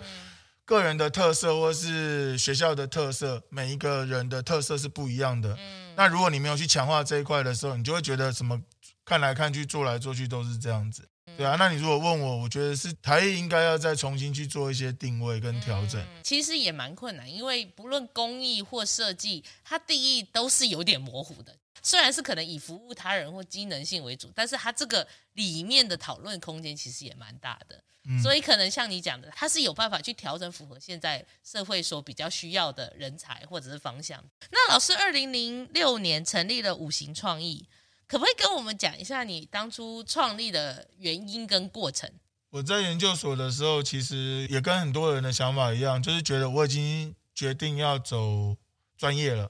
[0.65, 5.53] 个人的特色或是学校的特色，每一个人的特色是不一样的。
[5.53, 8.59] 嗯，那如果你没有去强化这一块的时候，你就会觉得什么
[9.05, 11.07] 看来看去做来做去都是这样子。
[11.37, 15.99] 对啊，那你如果问我，我觉得是台艺应该要再重新去做一些定位跟调整。
[15.99, 21.55] 嗯，其实也蛮困难，因为不论工艺或设计，它定义都是有点模糊的。
[21.81, 27.83] 虽然是可能以服务他人或机能性为主，但是它这个里面的讨论空间其实也蛮大的。
[28.03, 34.23] 嗯，所以可能像你讲的，它是有办法去调整符合现在社会所比较需要的人才或者是方向。
[34.51, 37.65] 那老师二零零六年成立了五行创意。
[38.11, 42.11] 可不可以跟我们讲一下你当初创立的原因跟过程？
[42.49, 48.57] 我在研究所的时候，其实也跟很多人的想法一样，就是觉得我已经决定要走
[48.97, 49.49] 专业了。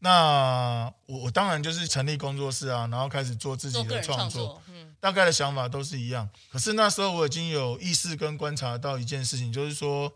[0.00, 6.28] 那我我当然就是成立工作室啊，然后开始做自己的创作，作嗯、大概的想法都是一样。
[6.50, 10.12] 可是那时候我已经有意识跟观察到一件事情，就是说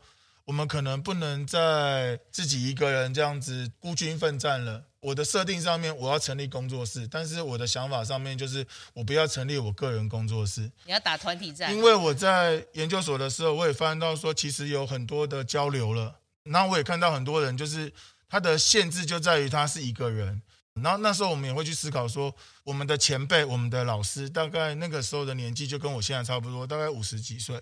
[0.46, 4.82] 我们可能不能再自己一个人这样子孤军奋战了。
[5.00, 10.72] 我的设定上面我要成立工作室，但是我的想法上面就是我不要成立我个人工作室。
[10.86, 16.16] 你要打团体战，因为我在研究所的时候，我也发现到说，其实有很多的交流了。
[16.44, 17.92] 然后我也看到很多人就是。
[18.28, 20.42] 他的限制就在于他是一个人，
[20.82, 27.56] 然后那时候我们也会去思考说，我们的前辈、我们的老师，大概那个时候的年纪就跟我现在差不多，大概五十几岁。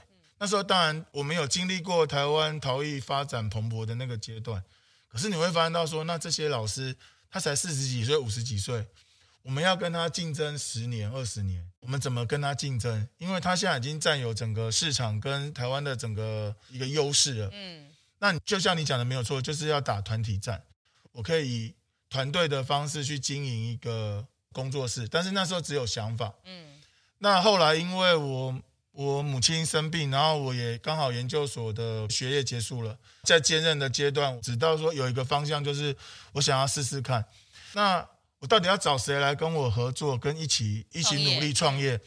[0.44, 4.62] 那时候当然我们有经历过台湾陶艺发展蓬勃的那个阶段，
[5.08, 6.94] 可是你会发现到说，那这些老师
[7.30, 8.86] 他才四十几岁、五十几岁，
[9.40, 13.08] 我们要跟他竞争十年、二十年，我们怎么跟他竞争？
[13.16, 17.50] 因为他现在已经占有整个市场跟台湾的整个一个优势了。
[17.54, 17.86] 嗯。
[18.18, 20.62] 那就像你讲的没有错，就是要打团体战。
[21.12, 21.74] 我可以以
[22.10, 26.34] 团队的方式去经营一个工作室，但是那时候只有想法。
[26.44, 26.82] 嗯。
[27.16, 28.60] 那后来因为我
[28.94, 35.94] 我母亲生病，然后我也刚好研究所的学业结束了，在兼任的阶段，直到说有一个方向，就是
[36.32, 37.24] 我想要试试看。
[37.72, 38.06] 那
[38.38, 42.00] 我到底要找谁来跟我合作，跟一起一起努力创业？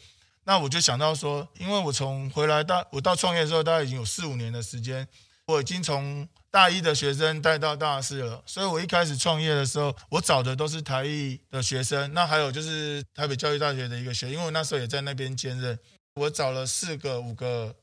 [0.44, 5.06] 那我就想到说，因为我从回来到我到创业的时候，大概已经有四五年的时间。
[5.46, 15.78] 我已经从大一的学生带到大四了，所以我一开始创业的时候，我找的都是台艺的学生，那还有就是台北教育大学的一个学，因为我那时候也在那边兼任，
[16.18, 17.74] 我找了四个五个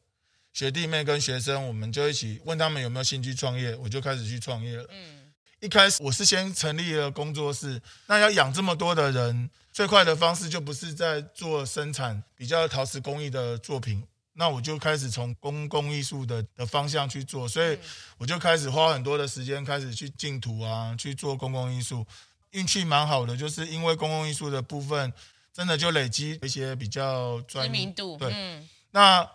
[0.52, 4.86] 学弟妹跟学生，我们就一起问他们有没有兴趣创业，我就开始去创业了。
[4.92, 14.04] 嗯，一开始我是先成立了工作室，那要养这么多的人，最快的方式就不是在做生产比较陶瓷工艺的作品。
[14.38, 17.78] 那我就开始从公共艺术的的方向去做，所以
[18.18, 22.06] 我就开始花很多的时间开始去竞图啊，去做公共艺术。
[22.52, 25.12] 运气蛮好的，就是因为公共艺术的部分
[25.56, 28.18] 真的就累积一些比较专知名度。
[28.18, 29.26] 对，那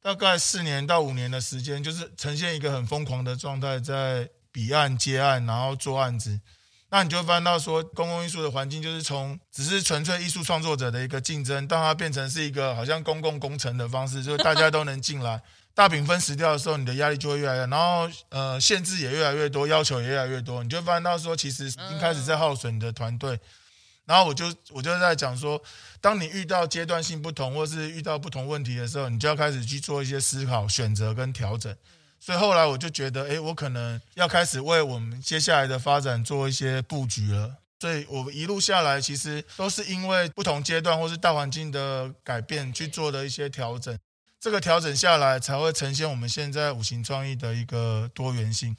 [0.00, 6.40] 大概四年到五年的时间，就是呈现一个很疯狂的状态，在彼岸接案，然后做案子。
[6.88, 15.42] 那你就会发现到说，公共艺术的环境就是从只是纯粹艺术创作者的一个竞争，到它变成是一个好像公共工程的方式，就是大家都能进来。
[15.74, 20.62] 大饼分食掉的时候，你的压力就会越来越，然后呃限制也越来越多，要求也越来越多。
[20.62, 23.38] 你就会发现到说，其实已经开始在耗损你的团队。
[24.06, 25.60] 然后我就我就在讲说，
[26.00, 31.76] 当你遇到阶段性不同，或是遇到不同问题的时候，你就要开始去做一些思考、选择跟调整。
[32.18, 37.56] 所以后来我就觉得，哎，我可能要开始为我们接下来的发展做一些布局了。
[37.78, 43.96] 所以我一路下来，其实都是因为不同阶段或是大环境的改变去做的一些调整。
[44.40, 48.76] 这个调整下来，才会呈现我们现在五行创意的一个多元性。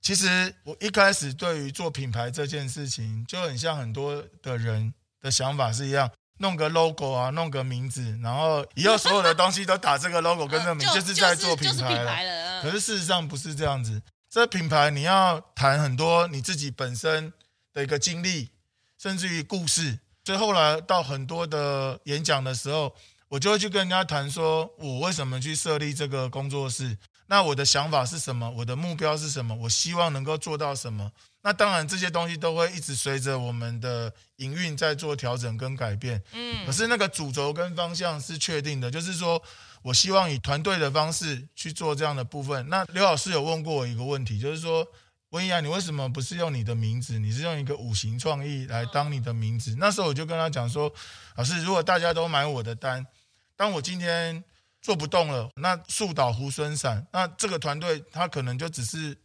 [0.00, 6.10] 其实我一开始对于做品牌这件事情，就很像很多的人的想法是一样。
[6.40, 12.62] 弄个 logo 啊，弄个名字，然后以后所有的东西都打这个 logo 跟这个名，就是在做品牌了。
[12.62, 17.32] 可是事实上不是这样子，这品牌你要谈很多你自己本身
[17.72, 18.50] 的一个经历，
[18.98, 19.98] 甚至于故事。
[20.24, 22.94] 所以后来到很多的演讲的时候，
[23.26, 26.96] 我就会去跟人家谈说，我为什么去设立这个工作室。
[27.30, 28.50] 那我的想法是什么？
[28.50, 29.54] 我的目标是什么？
[29.54, 31.12] 我希望能够做到什么？
[31.42, 36.22] 那当然，这些东西都会一直随着我们的营运在做调整跟改变。
[36.32, 39.40] 嗯，可是那个主轴跟方向是确定的，就是说
[39.82, 42.66] 我希望以团队的方式去做这样的部分。
[42.70, 44.86] 那刘老师有问过我一个问题，就是说，
[45.30, 47.18] 温怡啊，你为什么不是用你的名字？
[47.18, 49.76] 你是用一个五行创意来当你的名字？
[49.78, 50.90] 那时候我就跟他讲说，
[51.36, 53.06] 老师，如果大家都买我的单，
[53.54, 54.42] 当我今天。
[54.80, 59.16] 做不动了，那树倒猢狲散，那这个团队他可能就只是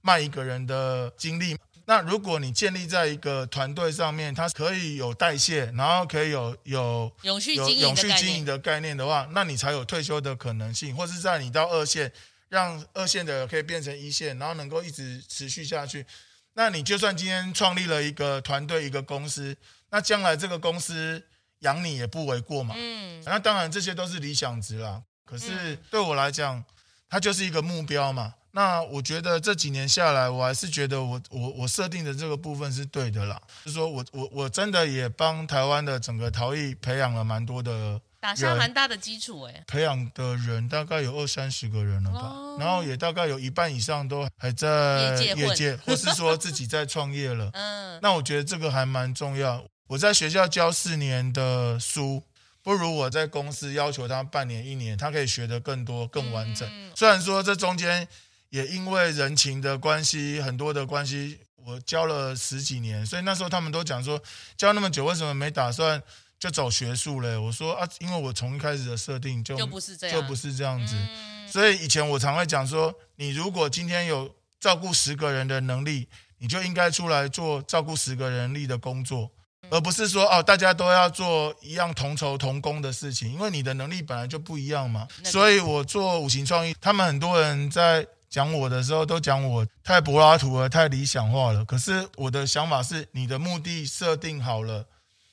[0.00, 1.56] 卖一个人的精力。
[1.84, 12.10] 那如果你建立在一个团队上面，它可以有代谢，然后可以有有永续有永续经营的概念的话，那你才有退休的可能性，或是在你到二线，
[12.48, 16.06] 让二线的可以变成一线，然后能够一直持续下去。
[16.54, 19.56] 那你就算今天创立了一个团队、一个公司，
[19.90, 21.22] 那将来这个公司。
[21.62, 25.02] 养你也不为过嘛，嗯，那当然这些都是理想值啦。
[25.24, 26.62] 可是对我来讲，
[27.08, 28.34] 它就是一个目标嘛。
[28.54, 33.40] 那我觉得这几年下来，我还是觉得我我我设定的这个部分是对的啦。
[33.64, 39.64] 就是说我我我真的也帮台湾的整个陶艺培养了蛮多的，打下蛮大的基础哎。
[39.66, 47.48] 培养的人大概有二三十个人了吧，哦、然后也大概有一半以上都还在业界，或是说自己在创业了。
[47.54, 49.64] 嗯，那我觉得这个还蛮重要。
[49.92, 52.22] 我在学校教四年的书，
[52.62, 56.66] 不如我在公司要求他半年一年，他可以学得更多更完整。
[56.94, 58.08] 虽然说这中间
[58.48, 64.18] 也因为人情的关系，很多的关系，我教了十几年，所以那时候他们都讲说，
[64.56, 66.02] 教那么久，为什么没打算
[66.38, 67.36] 就走学术嘞？
[67.36, 70.96] 我说啊，因为我从一开始的设定就就不是这样，就不是这样子。
[70.96, 79.30] 嗯、所以以前我常会讲说，你如果今天有照顾十个人的能力，你就应该出来做照顾十个人力的工作。
[79.72, 85.08] 而不是说哦，大家都要做一样同酬同工的事情，因为你的能力本来就不一样嘛。
[85.24, 91.64] 所以我做五行创意，他们很多人在讲我的时候，都讲我太柏拉图了，太理想化了。
[91.64, 94.84] 可是我的想法是，你的目的设定好了，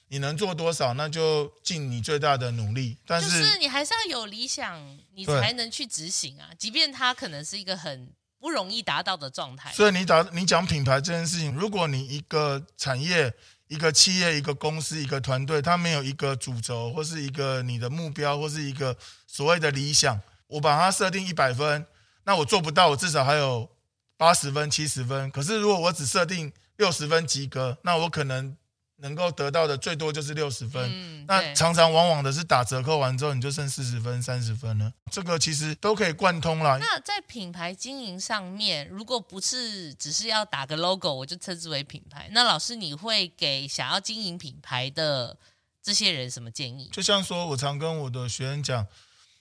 [0.07, 2.97] 你能做多少，那就尽你最大的努力。
[3.05, 4.79] 但是，就是你还是要有理想，
[5.15, 6.47] 你才能去执行啊。
[6.57, 8.09] 即便它可能是一个很
[8.39, 9.69] 不容易达到的状态。
[9.73, 13.33] 所以你打你讲品牌这件事情，如果你一个产业。
[13.69, 20.19] 一个企业、一个公司、一个团队，它没有一个主轴，或是一个你的目标，或是一个所谓的理想。
[20.47, 21.85] 我把它设定一百分，
[22.25, 23.69] 那我做不到，我至少还有
[24.17, 25.31] 八十分、七十分。
[25.31, 28.57] 可是如果我只设定六十分及格，那我可能。
[29.01, 34.91] 能够得到的最多就是六十分，嗯、那常常往往的是打折扣完之后你就剩四十分、三十分了。
[35.11, 36.77] 这个其实都可以贯通了。
[36.79, 42.29] 那在品牌经营上面，如果不是只是要打个 logo，我就称之为品牌。
[42.31, 45.37] 那老师，你会给想要经营品牌的
[45.81, 46.89] 这些人什么建议？
[46.91, 48.85] 就像说，我常跟我的学生讲，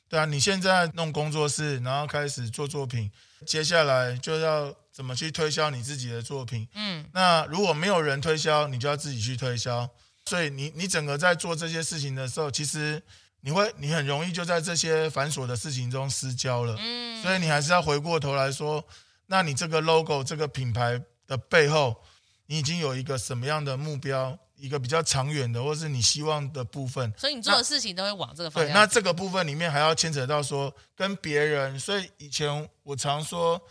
[0.09, 3.11] 对啊，你现在弄工作室，然后开始做作品，
[3.47, 4.75] 接下来就要。
[4.99, 6.67] 怎么去推销你自己的作品？
[6.75, 9.89] 嗯，那如果没有人推销，你就要自己去推销。
[10.27, 13.01] 所以你你整个在做这些事情的时候，其实
[13.43, 16.75] 你会你很容易就在这些繁琐的事情中失焦了。
[16.81, 18.85] 嗯，所以你还是要回过头来说，
[19.27, 21.95] 那你这个 logo 这个品牌的背后，
[22.47, 24.37] 你已经有一个什么样的目标？
[24.57, 27.15] 一个比较长远的，或是你希望的部分。
[27.17, 28.73] 所以你做的事情都会往这个方向。
[28.73, 31.79] 对，那这个部分里面还要牵扯到说跟别人。
[31.79, 33.63] 所以以前我常说。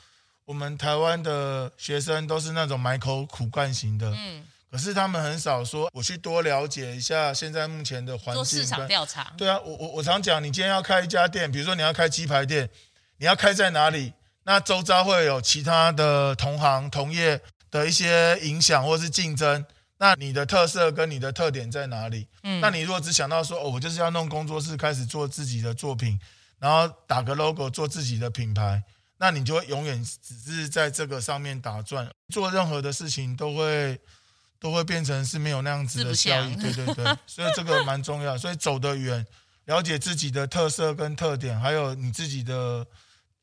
[0.48, 9.34] 我们台湾的学生都是那种埋头苦干型的，嗯，可是他们很少说我去多了解一下现在目前的环境，做市场调查。
[9.38, 12.70] 对啊，我我我常讲，你今天要开一家店，比如说你要开鸡排店，
[13.18, 14.14] 你要开在哪里？
[14.44, 19.66] 那周遭会有其他的同行同业的一些影响或是竞争，
[19.98, 22.26] 那你的特色跟你的特点在哪里？
[22.44, 26.18] 嗯，那你如果只想到说，哦，我就是要弄工作室，开始做自己的作品，
[26.58, 28.82] 然后打个 logo，做自己的品牌。
[29.18, 34.00] 那你就会永远只是在这个上面打转，做任何的事情都会
[34.60, 38.38] 都会变成是没有那样子的效益，对对对， 所以这个蛮重要。
[38.38, 39.26] 所以走得远，
[39.66, 42.86] 了解自己的特色跟特点，还有你自己的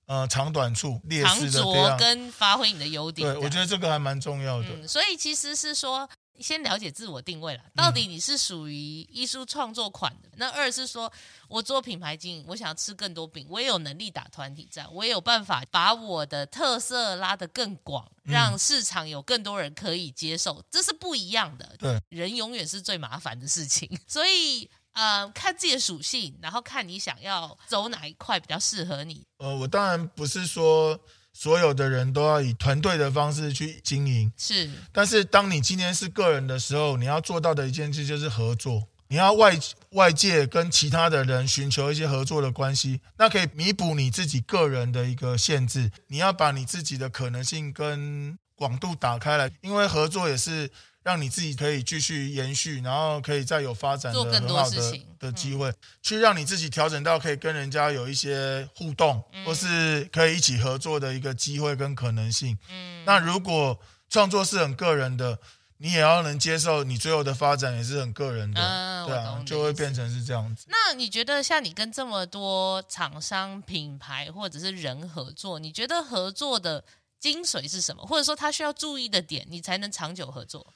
[0.07, 3.33] 呃长短处、劣势的这样，跟发挥你的优点。
[3.35, 4.69] 对，我觉得这个还蛮重要的。
[4.71, 6.09] 嗯，所以其实是说。
[6.41, 10.29] 先了解自我定位了，到底你是属于艺术创作款的？
[10.31, 11.11] 嗯、那二是说，
[11.49, 21.77] 我做品牌经营，我想要吃更多饼，我也有能力打团体战，我也有办法把我的特色拉得更广，让市场有更多人可以接受，这是不一样的。
[21.79, 29.25] 对，人永远是最麻烦的事情， 所以呃，看自己的属性，然后看你想要走哪一块比较适合你。
[29.39, 30.99] 呃，我当然不是说。
[31.37, 34.71] 所有的人都要以团队的方式去经营，是。
[34.93, 38.85] 但是当你今天是个人的时候，你要做到的一件事就是合作。
[39.09, 39.59] 你要外
[39.91, 45.91] 外界跟其他的人寻求一些合作的关系，那可以弥补你自己个人的一个限制。
[46.07, 50.71] 你要把你自己的可能性跟广度打开来，因为合作也是。
[51.05, 62.59] 让你自己可以继续延续，然后可以再有发展的很好的的机会，去让你自己调整到可以跟人家有一些互动，或是可以一起合作的一个机会跟可能性。
[62.71, 63.79] 嗯，那如果
[64.09, 65.39] 创作是很个人的，
[65.77, 70.65] 你也要能接受，你最后的发展也是很个人的，嗯、对啊，就会变成是这样子。
[70.69, 76.83] 那你觉得像你跟这么多厂商、品牌或者是人合作，你觉得合作的
[77.21, 78.07] 精髓是什么？
[78.07, 80.67] 或者说他需要注意的点，你才能长久合作？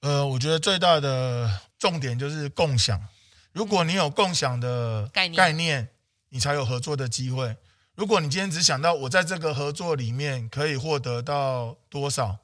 [0.00, 3.00] 呃，我觉得最大的重点就是共享。
[3.52, 5.88] 如果你有共享的概念，概念，
[6.28, 7.56] 你才有合作的机会。
[7.96, 12.38] 如果你今天只想到我在这个合作里面可以获得到多少，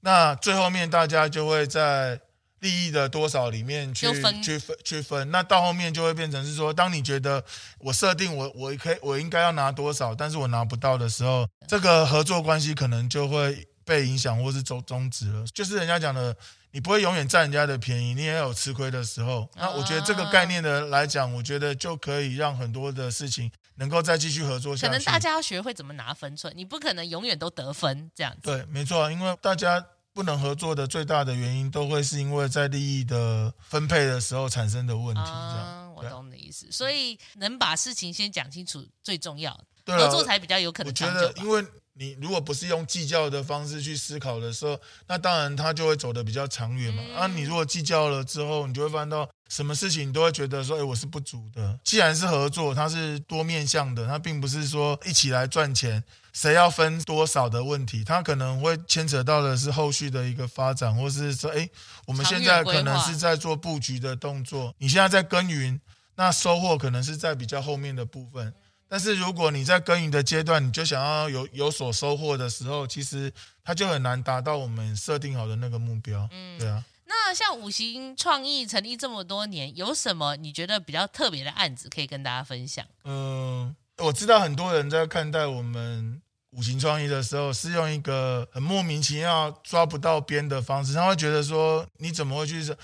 [0.00, 2.20] 那最后面大家就会在
[2.58, 5.30] 利益的多少里面去分去分去分。
[5.30, 7.42] 那到后面就会变成是说，当你觉得
[7.78, 15.46] 我设定我我可以我应该要拿多少，但是我拿不到的时候，这个合作关系可能就会被影响或是终终止了。
[15.54, 16.36] 就是人家讲的。
[16.72, 19.48] 你不会永远占人家的便宜，你也有吃亏的时候。
[19.54, 24.90] 那我觉得这个概念的来讲，我觉得就可以让很多的事情能够再继续合作下去。
[24.90, 28.40] 可能大家要学会怎么拿分寸，你不可能永远都得分这样子。
[28.42, 35.22] 对，没错，因为大家不能合作的最大的原因，都会是因为在利益的分配的时候产生的问题。
[35.22, 36.66] 这样，嗯，我懂你的意思。
[36.72, 39.52] 所以能把事情先讲清楚最重要，
[39.86, 40.88] 合作才比较有可能。
[40.88, 41.62] 我觉得，因为
[41.94, 47.02] 你如果不是用计较的方式去思考的时候，那当然他就会走得比较长远嘛。
[47.14, 51.78] 啊，你如果计较了之后，你就会发现到什么事情你都会觉得说，哎，我是不足的。
[51.84, 61.68] 既然是合作，它是多面向的，它并不是说一起来赚钱，谁要分多少的问题，它可能会牵扯到的是后续的一个发展，或是说，哎，
[62.06, 65.78] 我们现在可能是在做布局的动作，你现在在耕耘，
[66.14, 68.54] 那收获可能是在比较后面的部分。
[68.92, 73.32] 但是如果你在耕耘的阶段，你就想要有有所收获的时候，其实
[73.64, 76.28] 它就很难达到我们设定好的那个目标。
[76.30, 76.84] 嗯，对啊。
[77.06, 82.84] 那像五行创意成立这么多年，有什么你觉得比较特别的案子可以跟大家分享？
[83.04, 86.20] 嗯，我知道很多人在看待我们
[86.50, 92.76] 五行创意的时候，是用一个很莫名其妙抓不到边的方式，他会觉得说，你怎么会去，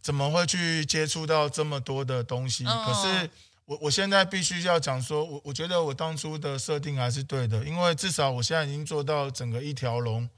[0.00, 2.64] 怎么会去接触到这么多的东西？
[2.64, 3.30] 哦、可是。
[3.70, 10.28] 我我现在必须要讲说，我我觉得我当初的设定还是对的，因为至少我现在已经做到整个一条龙，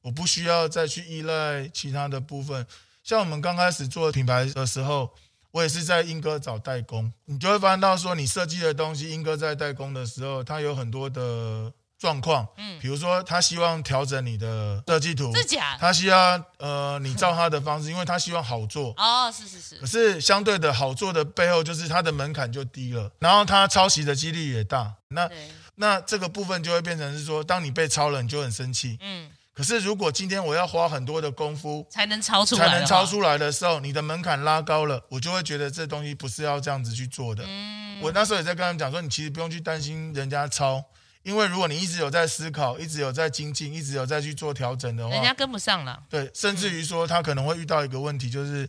[0.00, 2.66] 我不需要再去依赖其他的部分。
[3.04, 5.10] 像我们刚开始做品牌的时候，
[5.50, 11.70] 我也是在英哥找代工，你就会发现到说，你设计的东西，英哥在代工的时候，他有很多的。
[11.98, 19.76] 状况，嗯，比如说他希望调整你的设计图，是假他希望呃你照他的方式，因为他希望好做哦，是是是。
[19.78, 24.94] 可是相对的好做的背后，就是他的门槛就低了，然后他抄袭的几率也大。
[25.08, 25.28] 那
[25.74, 29.30] 那这个部分就会变成是说，当你被抄了，你就很生气，嗯。
[29.52, 37.42] 可是如果今天我要花很多的功夫才能抄出来，才能抄出来的时候，你的门槛拉高了，我就会觉得这东西不是要这样子去做的。
[37.44, 40.80] 嗯，我那时候也在跟他们讲说，你其实不用去担心人家抄。
[41.28, 46.02] 因为如果你一直有在思考，一直有在精进，一直有在去做调整的话，人家跟不上了。
[46.08, 48.66] 对，甚至于说他可能会遇到一个问题，就是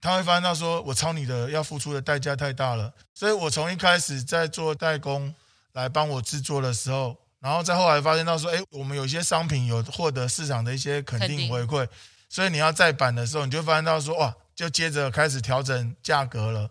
[0.00, 2.92] 他会发现到说，我抄你的要付出的代价太大了。
[3.12, 5.34] 所以我从一开始在做代工
[5.72, 11.88] 来帮我制作的时候，然后再后来发现到说，哎，我们有一些商品有获得市场的一些肯定回馈，
[12.28, 16.70] 所以你要再版的时候，你就发现到说，哇，就接着开始调整价格了。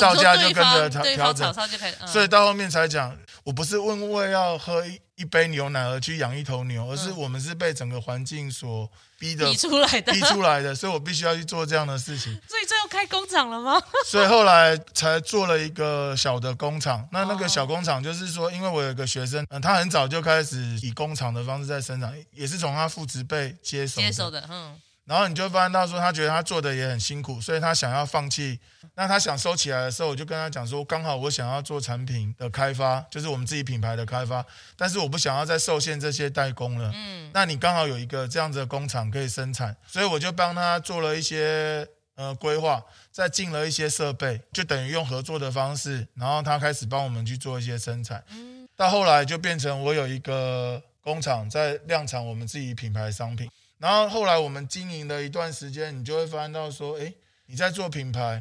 [0.00, 1.54] 造价就跟着调调整，
[2.00, 3.14] 嗯、所以到后面才讲，
[3.44, 8.88] 我不是问为要喝一一杯牛奶而去养一头牛，而是我们是被整个环境所
[9.18, 12.32] 逼的逼出来的，逼出来的，所以我必须要去做这样的事情。
[12.48, 13.80] 所以最后开工厂了吗？
[14.06, 17.06] 所以后来才做了一个小的工厂。
[17.12, 24.80] 那那个小工厂就是说，因为我有一个学生，嗯，他很早就开始以工厂的方式在生产，也是从他父执辈接手接手的，嗯。
[25.04, 28.60] 然后你就发现到说，他觉得他做的也很辛苦，所以他想要放弃。
[28.94, 34.44] 那他想收起来的时候，我就跟他讲说，刚好我想要做产品的开发，就是我们自己品牌的开发，
[34.76, 36.90] 但是我不想要再受限这些代工了。
[36.94, 42.80] 嗯，那你刚好有一个这样子的工厂可以生产，所以我就帮他做了一些呃规划，
[43.10, 48.22] 再进了一些设备，就等于用合作的方式，然后他开始帮我们去做一些生产。
[48.30, 53.50] 嗯，到后来就变成我有一个工厂在量产我们自己品牌商品。
[53.82, 57.12] 然后后来我们经营了一段时间，你就会发现到说，哎，
[57.46, 58.40] 你在做品牌，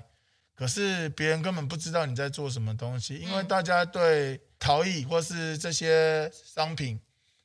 [0.54, 7.00] 可是别人根本不知道你在做什么东西，因为大家对陶艺或是这些商品，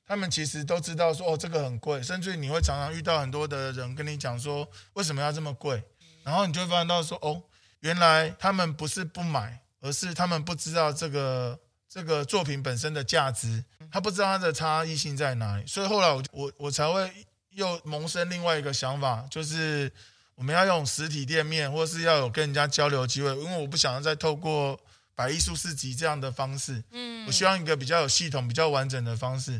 [0.06, 5.82] 他们其实都知道说，哦，这个很贵，甚至于你会常常遇到很多的人跟你讲说，为什么要这么贵？
[6.22, 7.42] 然后你就会发现到说，哦，
[7.80, 17.10] 原来他们不是不买，而是他们不知道这个这个作品本身的价值，他不知道它的差异性在哪里，所以后来我我我才会。
[17.56, 19.90] 又萌生另外一个想法，就是
[20.34, 24.78] 我们要用实体店面，或是要有跟人家交流机会，因为我不想要再透过
[25.14, 29.58] 百艺术市集这样的方式，嗯，我希望一个比较有系统、比较完整的方式。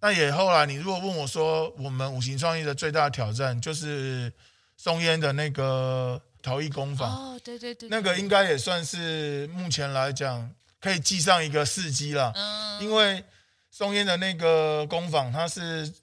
[0.00, 4.32] 那也后来，你如果问我说，我们五行创意的最大的挑战就是
[4.76, 13.22] 松烟的那个陶艺工坊，哦，对对对，那个应该也算是目前来讲可以记上一个事迹了，嗯，因为
[13.70, 15.94] 松烟的那个工坊，它是。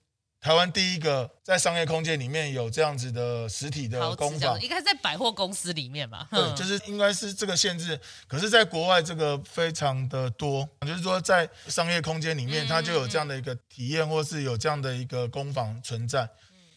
[0.43, 6.27] 台湾第一个在商业空间里面有这样子的实体的工坊，应该在百货公司里面吧？
[6.29, 7.97] 对，就是应该是这个限制。
[8.27, 16.29] 可是，在国外这个非常的多，就是说在商业空间里面，它就有这样的一个体验，或是有这样的一个工坊存在。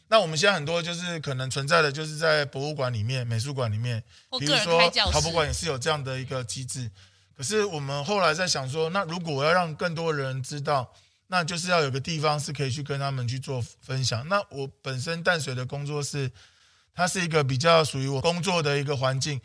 [0.06, 4.00] 那我们现在很多就是可能存在的，就是在博物馆里面、美术馆里面，
[4.38, 6.88] 比如说陶博馆也是有这样的一个机制。
[7.36, 10.88] 可是我们后来在想说，那如果我要让更多人知道。
[11.29, 14.29] 那就是要有个地方是可以去跟他们去做分享。
[14.29, 16.31] 那我本身淡水的工作室，
[16.95, 19.41] 它是一个比较属于我工作的一个环境，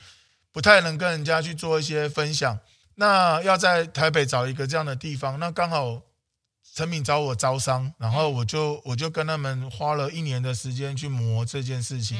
[0.52, 2.60] 不太能跟人家去做一些分享。
[2.96, 6.04] 那要在台北找一个这样的地方，那刚好
[6.76, 12.18] 陈敏找我招商，然后我就我就跟他们花了一年的时间去磨这件事情，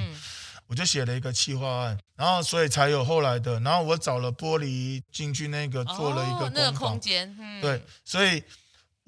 [0.66, 3.60] 我就写了一个企划案，然后所以才有后来的。
[3.60, 8.44] 然后我找了玻璃进去那个做了一个那个空间，对，所以。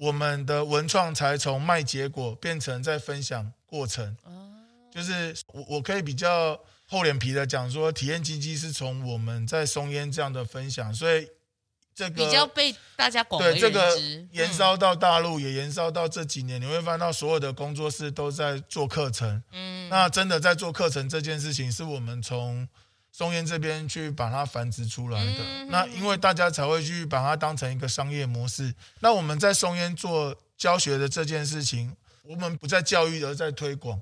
[0.04, 4.16] 我们的文创才从卖结果变成在分享过程。
[4.92, 11.26] 就是我我可以比较厚脸皮的讲说，体验经济是从我们在松烟这样的分享，所以
[11.94, 13.52] 这个比较被大家广为。
[13.52, 13.98] 对，这个
[14.30, 19.42] 延烧到大陆，也延烧到这几年，你会发现到所有的工作室都在做课程。
[19.52, 22.68] 嗯，那真的在做课程这件事情，是我们从
[23.16, 25.38] 松烟这边去把它繁殖出来的。
[25.38, 28.74] 嗯、那因为大家才会去把它当成一个商业模式。
[28.98, 31.94] 那我们在松烟做教学的这件事情，
[32.24, 34.00] 我们不在教育，而在推广。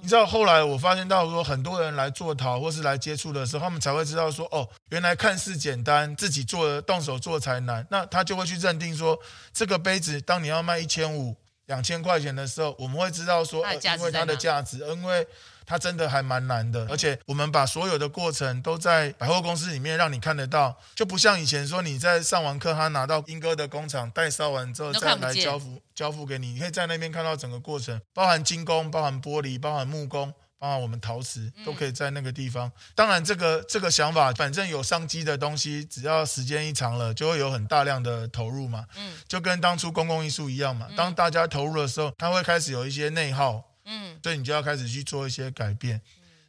[0.00, 7.86] 你知道后来我发现到说，很多人来做陶或是来接触的时候，他们才会知道说，哦，原来看似简单，自己做的动手做才难。
[7.90, 9.18] 那他就会去认定说，
[9.52, 11.36] 这个杯子当你要卖一千五、
[11.66, 15.26] 两千块钱的时候，我们会知道说，呃，因为它的价值，因为。
[15.68, 32.72] 它真的还蛮难的，而且我们把所有的过程都在百货公司里面让你看得到，就不像以前说你在上完课，他拿到英哥的工厂代烧完之后再来交付交付给你，你可以在那边看到整个过程，包含金工、包含玻璃、包含木工、包含我们陶瓷，都可以在那个地方。
[32.94, 38.86] 当然，这个这个想法，反正有商机的东西，只要时间一长了，就会有很大量的投入嘛。
[38.96, 43.62] 嗯，就跟当初公共艺术一样嘛，当大家投入的时候，它会开始有一些内耗。
[43.90, 46.00] 嗯，所以你就要开始去做一些改变。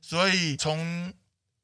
[0.02, 1.14] 所以从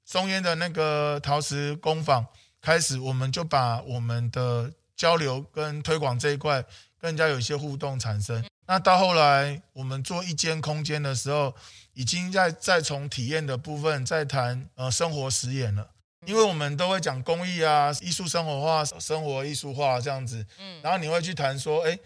[0.06, 2.26] 松烟的那个陶瓷工坊
[2.62, 6.62] 开始，我们就把我们的交流跟推广这一块
[7.00, 8.42] 跟人家有一些互动产生。
[8.68, 11.54] 那到后来我们做一间空间的时候，
[11.94, 15.92] 已经在在从体验的部分在谈呃生活实验了，
[16.26, 20.46] 因为我们都会讲工艺啊、艺术生活化、生活艺术化这样子。
[20.58, 22.00] 嗯，然后你会去谈说，哎。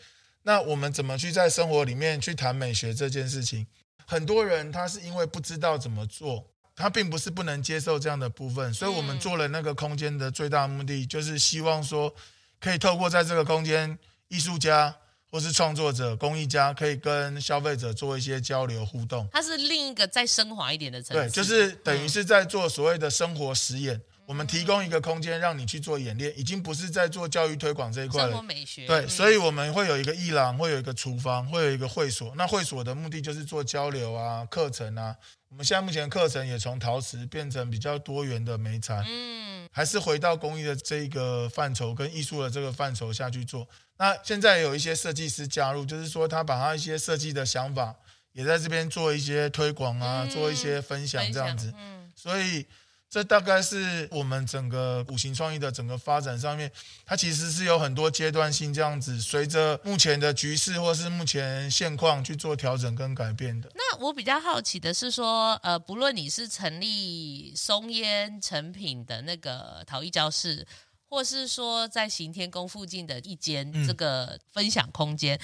[0.44, 3.68] 那我们怎么去在生活里面去谈美学这件事情？
[4.06, 6.44] 很多人他是因为不知道怎么做，
[6.76, 12.12] 他并不是不能接受这样的部分，所以我们做了那个空间的最大目的，就是希望说，
[12.60, 14.96] 可以透过在这个空间，艺术家
[15.30, 19.28] 或是创作者、工艺家可以跟消费者做一些交流互动。
[19.32, 24.02] 它是另一个再升华一点的层次，对，就是等于是在做所谓的生活实验。
[24.30, 28.30] 我们提供一个空间让你去做演练，已经不是在做教育推广这一块了。
[28.30, 28.86] 生活美学。
[28.86, 32.32] 对，所以我们会有一个艺廊，会有一个厨房，会有一个会所。
[32.36, 35.16] 那会所的目的就是做交流啊、课程啊。
[35.50, 43.68] 我们现在目前课程也从陶瓷变成比较多元的媒材，嗯，还是回到工艺的这个范畴跟艺术的这个范畴下去做。
[43.98, 47.96] 那现在有一些设计师加入，就是说他把他一些设计的想法
[48.34, 51.74] 也在这边做一些推广啊，做一些分享这样子。
[51.76, 52.68] 嗯，所以。
[53.10, 56.72] 这大概是我们整个五行创意的整个发展上面，
[57.06, 63.68] 它其实是有很多阶段性这样子，随着目前的局势或是目前现况去做调整跟改变的。
[63.74, 70.68] 那我比较好奇的是说，呃，不论你是成立松烟成品的那个陶艺教室，
[71.10, 75.36] 或是说在行天宫附近的一间这个分享空间，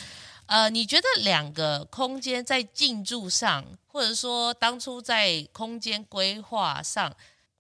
[0.46, 7.12] 嗯、呃，你觉得两个空间在进驻上，或者说当初在空间规划上，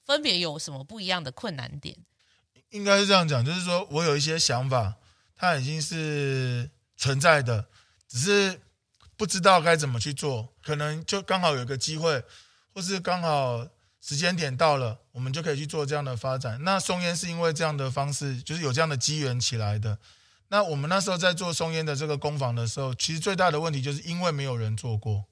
[0.05, 1.97] 分别有什么不一样的困难点？
[2.69, 4.95] 应该是这样讲，就是说我有一些想法，
[5.35, 7.65] 它已经是存在的，
[8.07, 8.61] 只是
[9.15, 10.53] 不知道该怎么去做。
[10.61, 12.23] 可能就刚好有个机会，
[12.73, 13.65] 或是刚好
[14.01, 16.61] 时间点到了，我们就可以去做这样的发展。
[16.63, 19.97] 那松烟是因为这样的方式，就是有这样的机缘起来的。
[20.49, 25.25] 那我们那时候在做松烟的这个工坊的时候，其实最大的问题就是因为没有人做过，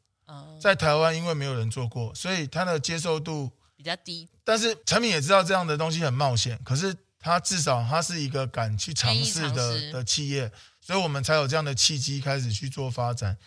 [0.62, 3.52] 在台湾因为没有人做过，所以它的接受度。
[3.84, 13.38] 比较低，但是陈敏也知道这样的东西很冒险，可是他至少他是一个敢去尝试的的企业，所以我们才有这样的契机开始去做发展。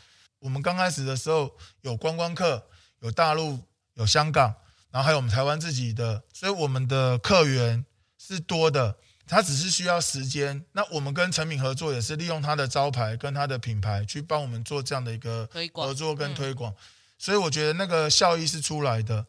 [0.41, 2.68] 我们刚开始的时候有观光客，
[3.01, 3.59] 有大陆，
[3.95, 4.55] 有香港，
[4.91, 7.84] 然后还有我们台湾自己的，所以我们的客源
[8.18, 8.99] 是多的。
[9.28, 10.64] 他只是需要时间。
[10.70, 16.72] 那我们跟陈敏合作也是利用他的招牌跟他的品牌去帮我们做这样的一个合作跟推广，
[17.18, 19.26] 所以我觉得那个效益是出来的。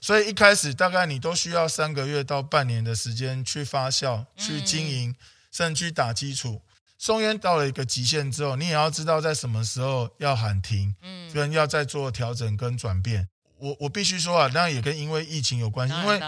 [0.00, 5.14] 所以一开始大概你都需要三个月到半年的时间去发酵、去经营，
[5.50, 6.62] 甚至去打基础。
[6.98, 13.28] 松烟到了一个极限之后，你也要知道在什么时候要喊停，嗯，跟要再做调整跟转变。
[13.58, 16.20] 我我必须说啊，当然也跟因为疫情有关系，因为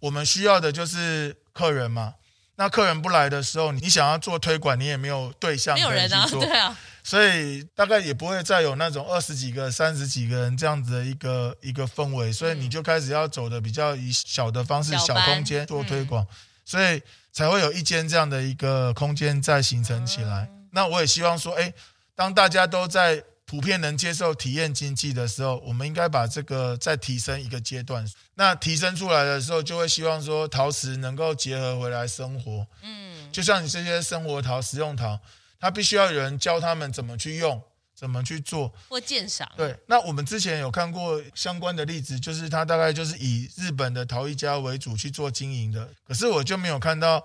[0.00, 2.14] 我们需要的就是客人嘛。
[2.56, 6.76] 那客人不来的时候，你想要做推广，你也没有对象，没有人啊， 对啊。
[7.02, 16.26] 所以大概也不会再有那种二十几个、三十几个人这样子的一个一个氛围，所以你就开始要走的比较以小的方式、小空间做推广，
[16.64, 20.48] 所以才会有一间这样的一个空间在形成起来。
[20.70, 21.74] 那我也希望说，哎，
[22.14, 28.04] 当大家都在普遍能接受体验经济的时候，我们应该把这个再提升一个阶段。
[28.36, 32.66] 那提升出来的时候，就会希望说陶瓷能够结合回来生活。
[32.82, 35.20] 嗯，就像你这些生活陶、实用陶。
[35.60, 37.62] 它必须要有人教他们怎么去用，
[37.94, 39.50] 怎么去做或鉴赏。
[39.56, 47.24] 对，那我们之前有看过相关的例子，就是它大概就是以日本的陶艺家为主去做经营的，可是我就没有看到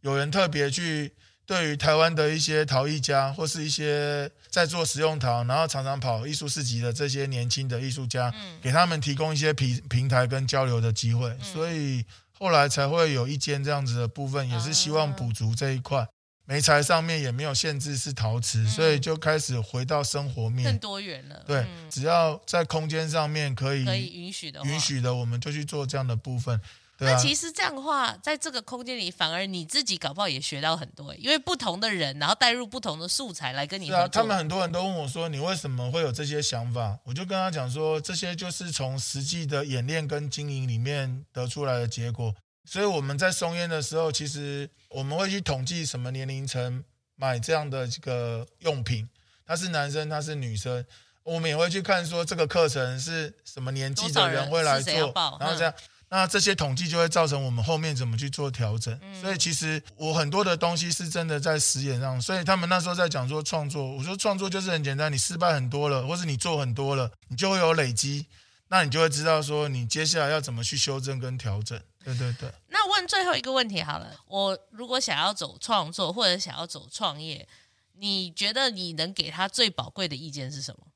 [0.00, 1.12] 有人特别去。
[1.48, 16.06] 对于台湾的一些陶艺家，或是一些在做实用陶，然后常常跑艺术市集的这些年轻的艺术家，嗯、给他们提供一些平平台跟交流的机会，嗯、所以后来才会有一间这样子的部分，也是希望补足这一块。
[16.44, 21.42] 媒材上面也没有限制是陶瓷，嗯、所以就开始回到生活面更多元了。
[21.46, 26.60] 对，嗯、只要在空间上面可以可以允许的允许的，我们就去做这样的部分。
[27.00, 33.86] 那其实这样的话，在这个空间里，反而你自己搞不好也学到很多，因为不同的人，然后带入不同的素材来跟你。
[33.86, 42.34] 是啊，他们很多人都问我说：“你为什么会有这些想法？”我就跟他讲说：“这些就是从实际的演练跟经营里面得出来的结果。”
[42.66, 46.82] 所以我们在松烟的时候，其实我们会去统计什么年龄层
[47.14, 49.08] 买这样的这个用品，
[49.46, 50.84] 他是男生，他是女生，
[51.22, 55.72] 我们也会去看说这个课程是什么年纪的人会来做，然后这样。
[56.10, 58.98] 那这些统计就会造成我们后面怎么去做调整。
[59.20, 62.20] 所以其实我很多的东西是真的在实验上。
[62.20, 68.26] 所以他们那时候在讲说创作，我说创作就是很简单，你失败很多了，或是你做很多了，你就会有累积，
[68.68, 71.78] 那你就会知道说你接下来要怎么去修正跟调整。
[72.04, 72.50] 对对对。
[72.68, 77.46] 那问最后一个问题好了，我如果想要走创作或者想要走创业，
[77.98, 80.86] 你觉得你能给他最宝贵的意见是什么？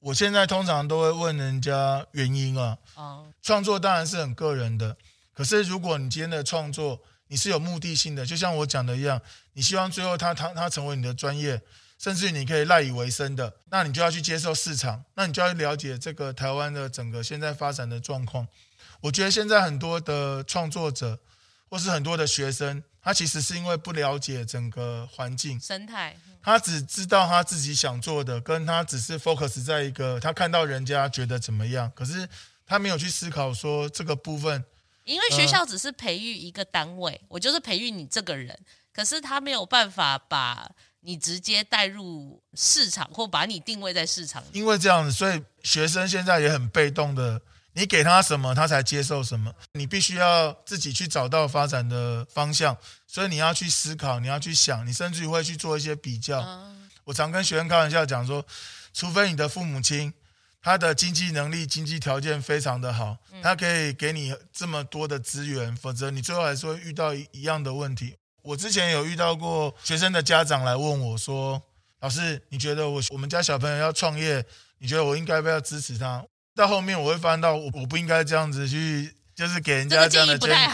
[0.00, 2.78] 我现在通常都会问人家原因啊，
[3.42, 4.96] 创作当然是很个人的，
[5.34, 9.20] 可是如果你今天的创作你是有目的性的，就像我讲的一样，
[9.54, 11.60] 你希望最后他他他成为你的专业，
[11.98, 18.46] 甚至你可以赖以为生的，那你就要去接受市场，那你就要了解这个台湾的整个现在发展的状况。
[19.00, 21.18] 我觉得现在很多的创作者
[21.68, 26.14] 或是很多的学生，他其实是因为不了解整个环境生态。
[26.42, 32.28] 他只知道他自己想做的，跟他只是 focus 在一个他看到人家觉得怎么样，可是
[32.66, 34.62] 他没有去思考说这个部分。
[35.04, 38.54] 因为学校只是培育一个单位，呃、我就是培育你这个人，
[38.92, 44.44] 可是他没有办法把你直接带入市场或把你定位在市场。
[44.52, 47.40] 因为这样子，所以学生现在也很被动的。
[47.78, 49.54] 你给他什么，他才接受什么。
[49.74, 52.76] 你必须要自己去找到发展的方向，
[53.06, 56.44] 所以你要去思考，你要去想，你甚至于会去做一些比较。
[57.04, 58.44] 我常跟学生开玩笑讲说，
[58.92, 60.12] 除非你的父母亲
[60.60, 68.16] 他的经济能力、经济条件非常的好，他可以给你这么多的资源，否则你最后还是会遇到一样的问题。
[68.42, 71.62] 我之前有遇到过学生的家长来问我说
[72.02, 74.44] ：“老师，你觉得我我们家小朋友要创业，
[74.78, 76.24] 你觉得我应该不要支持他？”
[76.58, 80.72] 到后面我会发现到我我不应该这样子去，就是给人家这样的建议，建议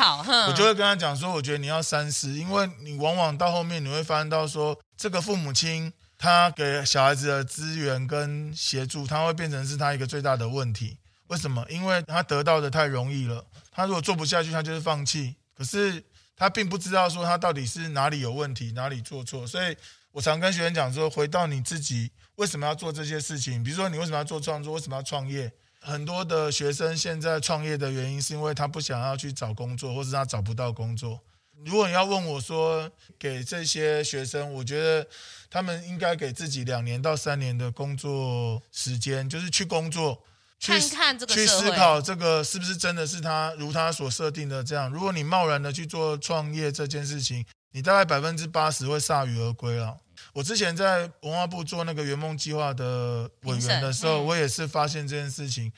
[0.48, 10.96] 我就会跟他讲说，我觉得你要三思，因为你往往到后面你会发现到说，这个父母亲他给小孩子的资源跟协助，他会变成是他一个最大的问题。
[11.26, 11.62] 为什么？
[11.68, 15.36] 因为他得到的太容易了，他如果做不下去，他就是放弃。
[15.54, 16.02] 可是
[16.34, 19.46] 他并不知道说他到底是哪里有问题，哪里做错。
[19.46, 19.76] 所以
[20.12, 23.62] 我常跟学员讲说，回到你自己为什么要做这些事情？
[23.62, 24.72] 比如说你为什么要做创作？
[24.72, 25.52] 为什么要创业？
[25.84, 31.20] 很多的学生现在创业的原因，是因为他不想要去找工作，或是他找不到工作。
[31.64, 35.06] 如果你要问我说，给这些学生，我觉得
[35.50, 40.24] 他们应该给自己两年到三年的工作时间，就是去工作，
[40.60, 44.90] 看看这个去思考这个是不是真的是他如他所设定的这样。
[44.90, 49.98] 如果你贸然的去做创业这件事情，你大概百分之八十会铩羽而归了。
[50.34, 55.72] 我之前在文化部做那个圆梦计划的委员的时候，我也是发现这件事情。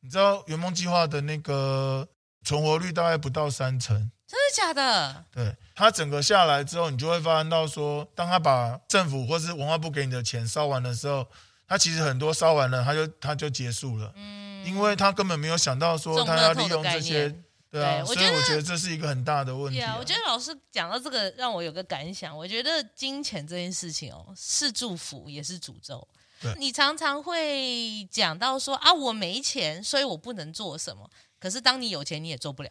[0.00, 2.08] 你知道圆梦计划的那个
[2.42, 5.24] 存活率大概不到三成，真的假的？
[5.30, 11.26] 对，它整个下来之后，你就会发现到说，当他把政府或是文化部给你的钱烧完的时候，
[11.66, 14.10] 他其实很多烧完了，他就他就结束了。
[14.16, 17.34] 嗯，因为他根本没有想到说他要利用这些。
[17.70, 19.94] 对啊，对，所以我觉得这是一个很大的问题啊。
[19.98, 22.36] 我觉得老师讲到这个，让我有个感想。
[22.36, 26.06] 我觉得金钱这件事情哦，是祝福也是诅咒。
[26.40, 31.10] 对你常常会讲到说啊，我没钱，所以我不能做什么。
[31.38, 32.70] 可是当你有钱，你也做不了。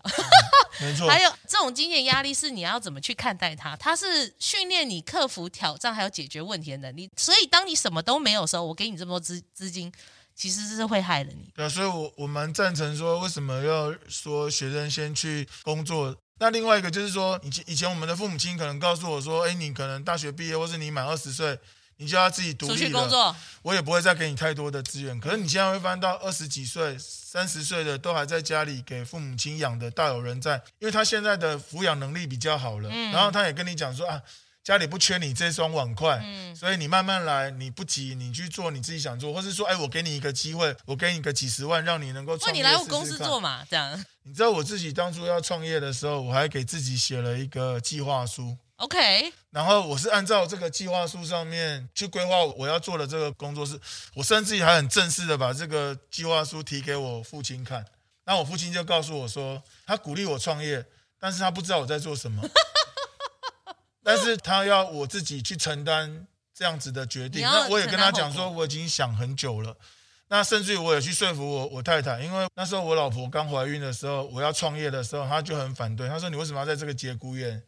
[0.79, 1.07] 嗯、没错。
[1.07, 3.75] 还有这种金钱压力是你要怎么去看待它？
[3.77, 7.09] 它是训练你克服挑战还有解决问题的能力。
[7.15, 9.91] 所以当你什么都没有的时候，我给你这么多资资金。
[10.37, 11.49] 其实是会害了你。
[11.55, 16.15] 对啊，所以我我蛮赞成说，为什么要说学生先去工作？
[16.39, 21.57] 那另外一个就是说，以前以前我们的父母亲可能告诉我说，哎，你可能大学毕业，或是你满二十岁，
[21.95, 25.19] 你就要自己独立工作，我也不会再给你太多的资源。
[25.19, 34.21] 可是你现在会发现到二十几岁、三十岁的都还在家里给父母亲养的大有人在，因为他现在的抚养能力比较好了，嗯、然后他也跟你讲说啊。
[34.67, 42.57] 家里不缺你这双碗筷，嗯，所以你慢慢来，你不急，你去做你自己想做，或是说，哎，我给你一个机会，我给你个几十万，让你能够创业。
[42.61, 44.05] 你来我公司做嘛，这样。
[44.23, 49.31] 你知道我自己当初要创业的时候，我还给自己写了一个计划书，OK。
[49.51, 53.79] 然后我是按照这个计划书上面去规划我要做的这个工作室，
[54.15, 57.85] 我甚至还很正式的把这个计划书提给我父亲看。
[58.25, 60.85] 那我父亲就告诉我说，他鼓励我创业，
[61.17, 62.43] 但是他不知道我在做什么。
[64.07, 69.75] 但是他要我自己去承担这样子的决定，那我也跟他讲说，我已经想很久了。
[70.29, 76.07] 那甚至于我也去说服我我太太，因为那时候我老婆刚怀孕的时候，我要创业的时候，她就很反对。
[76.07, 77.61] 她说：“你为什么要在这个节骨眼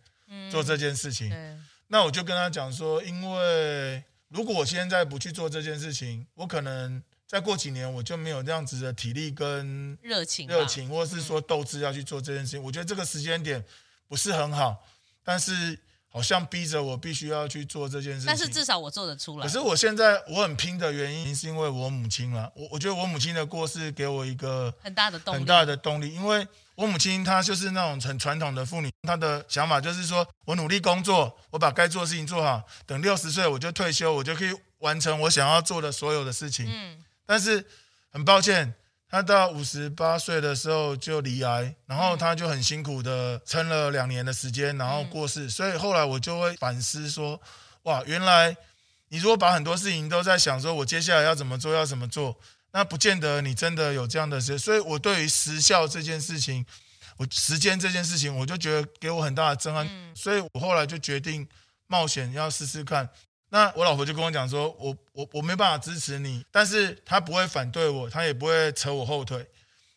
[0.49, 12.63] 做这件事情？”嗯、那我就跟她讲说：“因为如果我现在不去做这件事情，我可能再过几年我就没有这样子的体力跟热情、热情，或是说斗志要去做这件事情。
[12.63, 13.61] 我觉得这个时间点
[14.07, 14.87] 不是很好，
[15.21, 15.77] 但是。”
[16.11, 19.45] 好像逼着我必须要去做这件事情，但是至少我做得出来。
[19.45, 22.51] 可是我现在我很拼的原因，是因为我母亲了。
[22.55, 26.13] 我我觉得我母亲的过世给我一个很大的动力，很大的动力。
[26.13, 34.49] 因为我母亲她就是那种很传统的妇女，她的想法就是说我努力工作，我把该做的事情做好，等六十岁我就退休，我就可以
[34.79, 36.65] 完成我想要做的所有的事情。
[36.67, 37.63] 嗯，但是
[38.09, 38.73] 很抱歉。
[39.09, 45.49] 他到五十八岁的时候就离癌，然后他就很辛苦的撑了两年的时间，然后过世。
[45.49, 47.41] 所以后来我就会反思说，
[47.83, 48.55] 哇，原来
[49.07, 52.39] 你如果把很多事情都在想说，我接下来要怎么做，要怎么做，
[52.71, 54.59] 那不见得你真的有这样的事。
[54.59, 56.63] 所以我对于时效这件事情，
[57.17, 59.89] 我时间这件事情，我就觉得给我很大的震撼。
[60.13, 61.47] 所以我后来就决定
[61.87, 63.09] 冒险要试试看。
[63.49, 69.45] 那我老婆就跟我讲说，我我我没办法支持你，但是她不会反对我，她也不会扯我后腿，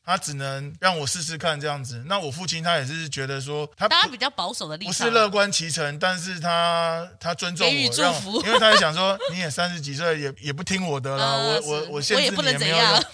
[0.04, 2.02] 她只能让我试试看这样子。
[2.06, 13.04] 那我父亲他也是觉得说，他他比较保守的立场，不是乐观其成，但是他他尊重我，给予祝福，因为他也想说，你也三十几岁，也也不听我的啦，呃、我我我限制你也没有用。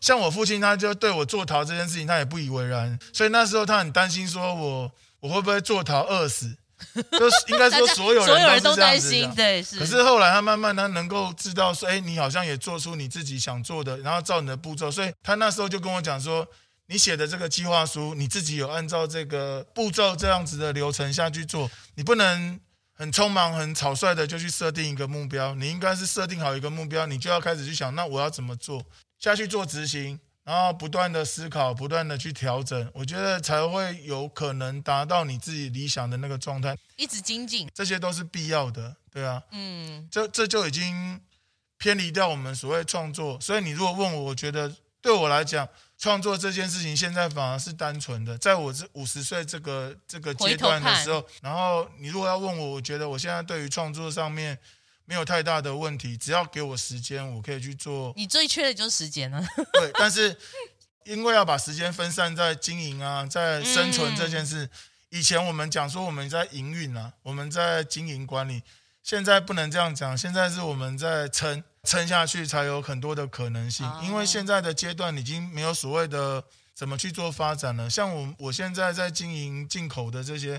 [0.00, 6.56] 像我父亲，他就对我做逃这件事情，他也不以为然，所以那时候他很担心，说我我会不会做逃饿死。
[7.18, 9.78] 就是应该说，所有人都担心，对，是。
[9.78, 16.46] 可是后来他慢慢他能够知道说，哎，你好像也做出你自己想做的，然后照你的步骤，所以他那时候就跟我讲说，
[16.86, 22.60] 你写的这个计划书，你自己有按照这个步骤这样子的流程下去做，你不能
[22.94, 28.84] 很匆忙、很草率的就去设定一个目标，你应该是设定好一个目标，你就要开始去想，那我要怎么做
[29.18, 30.20] 下去做执行。
[30.44, 36.76] 然后不断的思考，不断的去调整，我觉得才会有可能达到你自己理想的那个状态。
[36.96, 39.42] 一直精进，这些都是必要的，对啊。
[39.52, 41.18] 嗯，这这就已经
[41.78, 43.40] 偏离掉我们所谓创作。
[43.40, 44.70] 所以你如果问我，我觉得
[45.00, 45.66] 对我来讲，
[45.96, 48.36] 创作这件事情现在反而是单纯的。
[48.36, 54.58] 在我这五十岁这个这个阶段的时候，然后你如果要问我，我觉得我现在对于创作上面。
[55.06, 58.12] 没有太大的问题，只要给我时间，我可以去做。
[58.16, 59.44] 你最缺的就是时间了。
[59.74, 60.34] 对，但是
[61.04, 64.64] 因为要把时间分散在经营啊，在生存这件事。
[64.64, 64.70] 嗯、
[65.10, 68.62] 以前我们讲说我们在营运啊，我们在经营管理，
[69.02, 73.86] 现在不能这样讲，现在是我们在撑，撑下去才有很多的可能性。
[73.86, 76.42] 哦、因为现在的阶段已经没有所谓的
[76.74, 77.90] 怎么去做发展了。
[77.90, 80.58] 像我，我现在在经营进口的这些，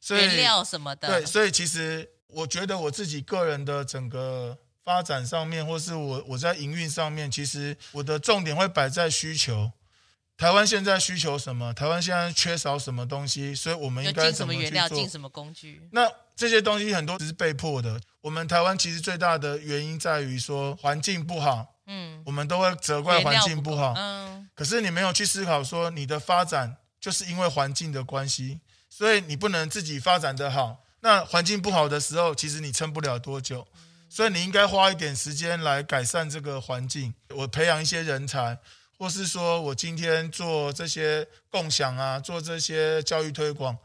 [0.00, 2.08] 所以原料什么的，对，所以其实。
[2.32, 9.72] 我觉得我自己个人的整个发展上面，或是我我在营运上面，其实我的重点会摆在需求。
[10.36, 11.72] 台湾现在需求什么？
[11.72, 13.54] 台湾现在缺少什么东西？
[13.54, 14.68] 所以我们应该怎么去做？
[14.68, 14.88] 进什么原料？
[14.88, 15.88] 进什么工具？
[15.92, 18.00] 那这些东西很多只是被迫的。
[18.20, 21.76] 我们台湾其实最大的原因在于说环境不好。
[21.86, 23.92] 嗯，我们都会责怪环境不好。
[23.96, 30.81] 嗯，可是你没有去思考说你的发展就是因为环境的关系，所以你不能自己发展的好。
[31.04, 33.66] 那环境不好的时候，其实你撑不了多久，
[34.08, 37.12] 所以你应该花一点时间来改善这个环境。
[37.30, 38.56] 我培养一些人才，
[38.96, 43.76] 或是说我今天做这些共享啊，做这些教育推广，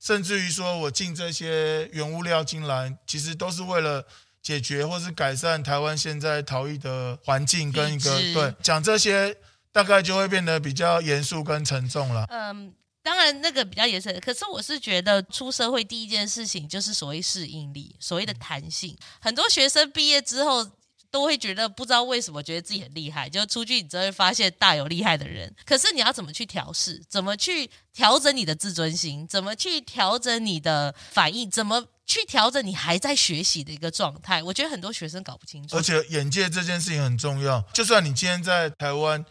[0.00, 4.04] 甚至于说我进这些原物料进来，其实都是为了
[4.42, 9.36] 解决或是改善台湾现在逃逸的环境跟一个对讲这些，
[9.70, 12.26] 大概就会变得比较严肃跟沉重了。
[12.30, 12.74] 嗯。
[13.04, 14.08] 当然，那个比较严肃。
[14.22, 18.96] 可是我是觉得出社会第一件事情就是所谓适应力，所谓的弹性。
[19.20, 20.66] 很多学生毕业之后
[21.10, 25.54] 都会觉得不知道为什么觉得自己很厉害，就出去你就会发现大有厉害的人。
[25.66, 27.04] 可是你要怎么去调试？
[27.06, 29.28] 怎么去调整你的自尊心？
[29.28, 31.50] 怎么去调整你的反应？
[31.50, 34.42] 怎么去调整你还在学习的一个状态？
[34.42, 35.76] 我觉得很多学生搞不清楚。
[35.76, 37.62] 而且眼界这件事情很重要。
[37.74, 39.22] 就算你今天在台湾。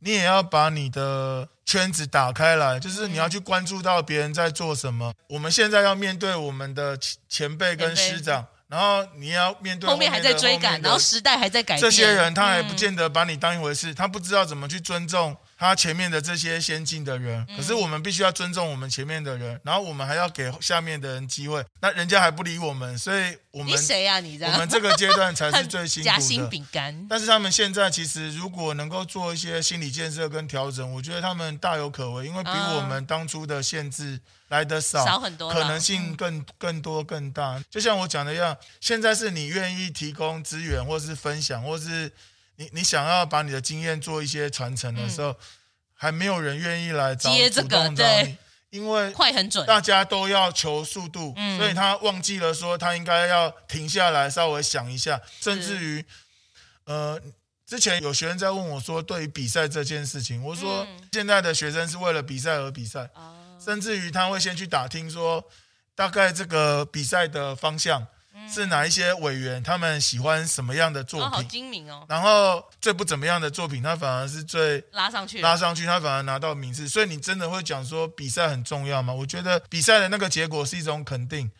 [0.00, 5.12] 你也要把你的圈子打开来，就是你要去关注到别人在做什么。
[5.28, 6.98] 我们现在要面对我们的
[7.28, 8.46] 前辈跟师长。
[8.68, 11.80] 然后你要面对后面，还在追赶，然后时代还在改变。
[11.80, 17.44] 这些人他还不见得把你当一回事，嗯、他不知道怎么去尊重他前面的这些先进的人。
[17.48, 21.64] 嗯、可是我们必须要尊重我们前面的人，然后我们还要给下面的人机会。
[21.80, 24.20] 那人家还不理我们，所以我们你谁呀、啊？
[24.20, 26.14] 你我们这个阶段才是最辛苦的。
[26.16, 27.06] 夹心饼干。
[27.08, 34.20] 但是他们现在其实如果能够做一些心理建设跟调整，我觉得他们大有可为，因为比我们当初的限制。
[34.48, 37.62] 来的少，少很多，可能性更更多更大。
[37.68, 42.10] 就像我讲的一样，现在是你愿意提供资源，或是分享，或是
[42.58, 45.36] 你你想要把你的经验做一些传承的时候，嗯、
[45.94, 48.36] 还没有人愿意来找接这个，对，
[48.70, 56.04] 因为快很准，大家都要求速度，嗯、所以他忘记了说他应该要停下来稍微想一下，甚至于，
[56.84, 57.18] 呃，
[57.64, 63.08] 之前有学生在问我说，对于比赛这件事情，我说、嗯、现在的学生是为了比赛而比赛。
[63.14, 65.44] 哦甚至于他会先去打听说，
[65.96, 68.06] 大概这个比赛的方向
[68.52, 72.04] 是哪一些委员他们喜欢什么样的作品，哦、好精明哦。
[72.08, 76.88] 然后最不怎么样的作品，他反而是最拉上去，拉上去，他反而拿到名次。
[76.88, 79.12] 所以你真的会讲说比赛很重要吗？
[79.12, 81.50] 我觉得比赛的那个结果是一种肯定，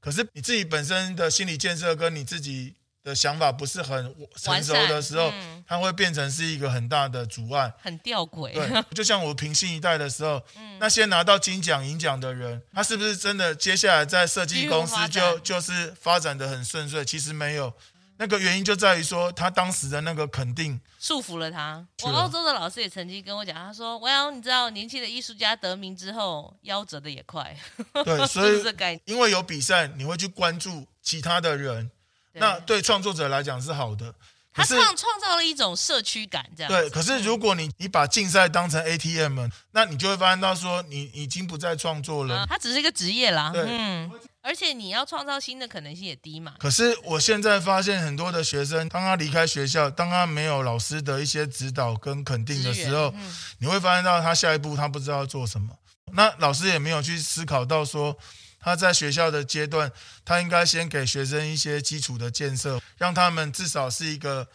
[0.00, 2.74] 可是你自己本身的心理建设跟你自己。
[3.04, 8.52] 的想法不是很成熟的时候，嗯、它会变成是一个很大的阻碍，很吊诡。
[8.52, 17.04] 对， 就像我平信一代的时候，嗯、那些拿到金奖银奖的人，他是不是真的接下来在设计公司就就是发展的很顺遂？
[17.04, 17.72] 其实没有，
[18.18, 21.84] 那个原因就在于说他当时的那个肯定束缚了他。
[22.04, 27.56] 我澳洲的老师也曾经跟我讲，他说：“Well，你知道，年轻的艺术家得名之后，夭折的也快。”
[28.04, 28.62] 对， 所以
[29.06, 31.90] 因为有比赛，你会去关注其他的人。
[32.34, 34.14] 那对创作者来讲是好的，
[34.52, 36.88] 他创创造了一种社区感，这样对。
[36.90, 42.46] 可是如果你你把竞赛当成 ATM，那你就会发现到说你已经不再创作了。
[42.48, 44.10] 它只是一个职业啦，对，嗯。
[44.44, 46.54] 而且你要创造新的可能性也低嘛。
[46.58, 55.68] 可是我现在发现很多的学生，当他离开学校，当他没有老师的一些指导跟肯定的时候，嗯、你会发现到他下一步他不知道要做什么。
[56.14, 58.16] 那老师也没有去思考到说。
[58.62, 59.90] 他在学校的阶段，
[60.24, 64.46] 他应该先给学生一些基础的建设，让他们至少是一个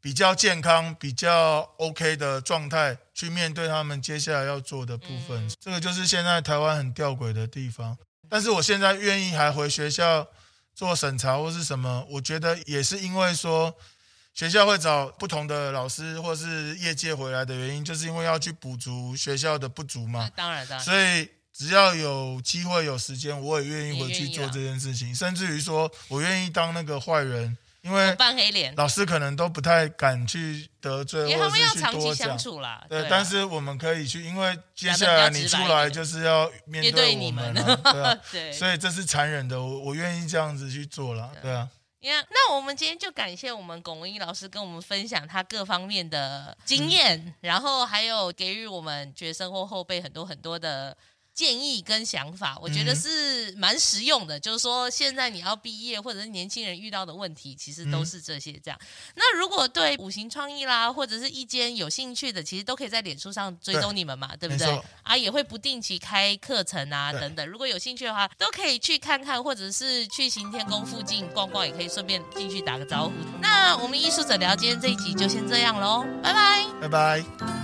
[0.00, 5.48] 比较健康、比较 OK 的状态，去面对他们接下来要做的部分。
[5.60, 7.96] 这个就是现在台湾很吊诡的地方。
[8.28, 10.26] 但是我现在愿意还回学校
[10.74, 13.72] 做审查或是什么，我觉得也是因为说
[14.34, 20.28] 学校会找不同的老师或是业界回来的原因，就是因为要去补足学校的不足嘛。
[20.34, 20.84] 当然，当然。
[20.84, 21.28] 所以。
[21.52, 25.14] 只要有机会有时间，我也愿意回去做这件事情。
[25.14, 32.82] 甚至于说，我愿意当那个坏人，因为扮黑脸，老师可能都不太敢去得罪，因为他们要长期相处啦。
[32.88, 41.68] 对，但是我们可以去，因为接下来你出来就是要面对我们了，对啊， 对，所以这是残忍的，我我愿意这样子去做了，对啊。
[42.00, 50.96] 那我们今天就感谢我们巩文义老师跟我们分享他各方面的经验，然后还有给予我们学生或后辈很多很多的。
[51.34, 54.38] 建议跟想法，我觉得是蛮实用的。
[54.38, 58.78] 嗯、就是说，现在你要毕业，或者是年轻人遇到的问题，其实都是这些这样。
[58.82, 64.82] 嗯、那如果对五行创意啦，或者是一间有兴趣的，其实都可以在脸书上追踪你们嘛，对，对不对？
[65.02, 67.46] 啊，也会不定期开课程啊等等。
[67.48, 73.12] 如果有兴趣的话，都可以去看看，或者是去行天宫附近逛逛，也可以顺便进去打个招呼。
[73.40, 77.61] 那我们艺术者聊今天这一集就先这样喽，拜拜，拜拜。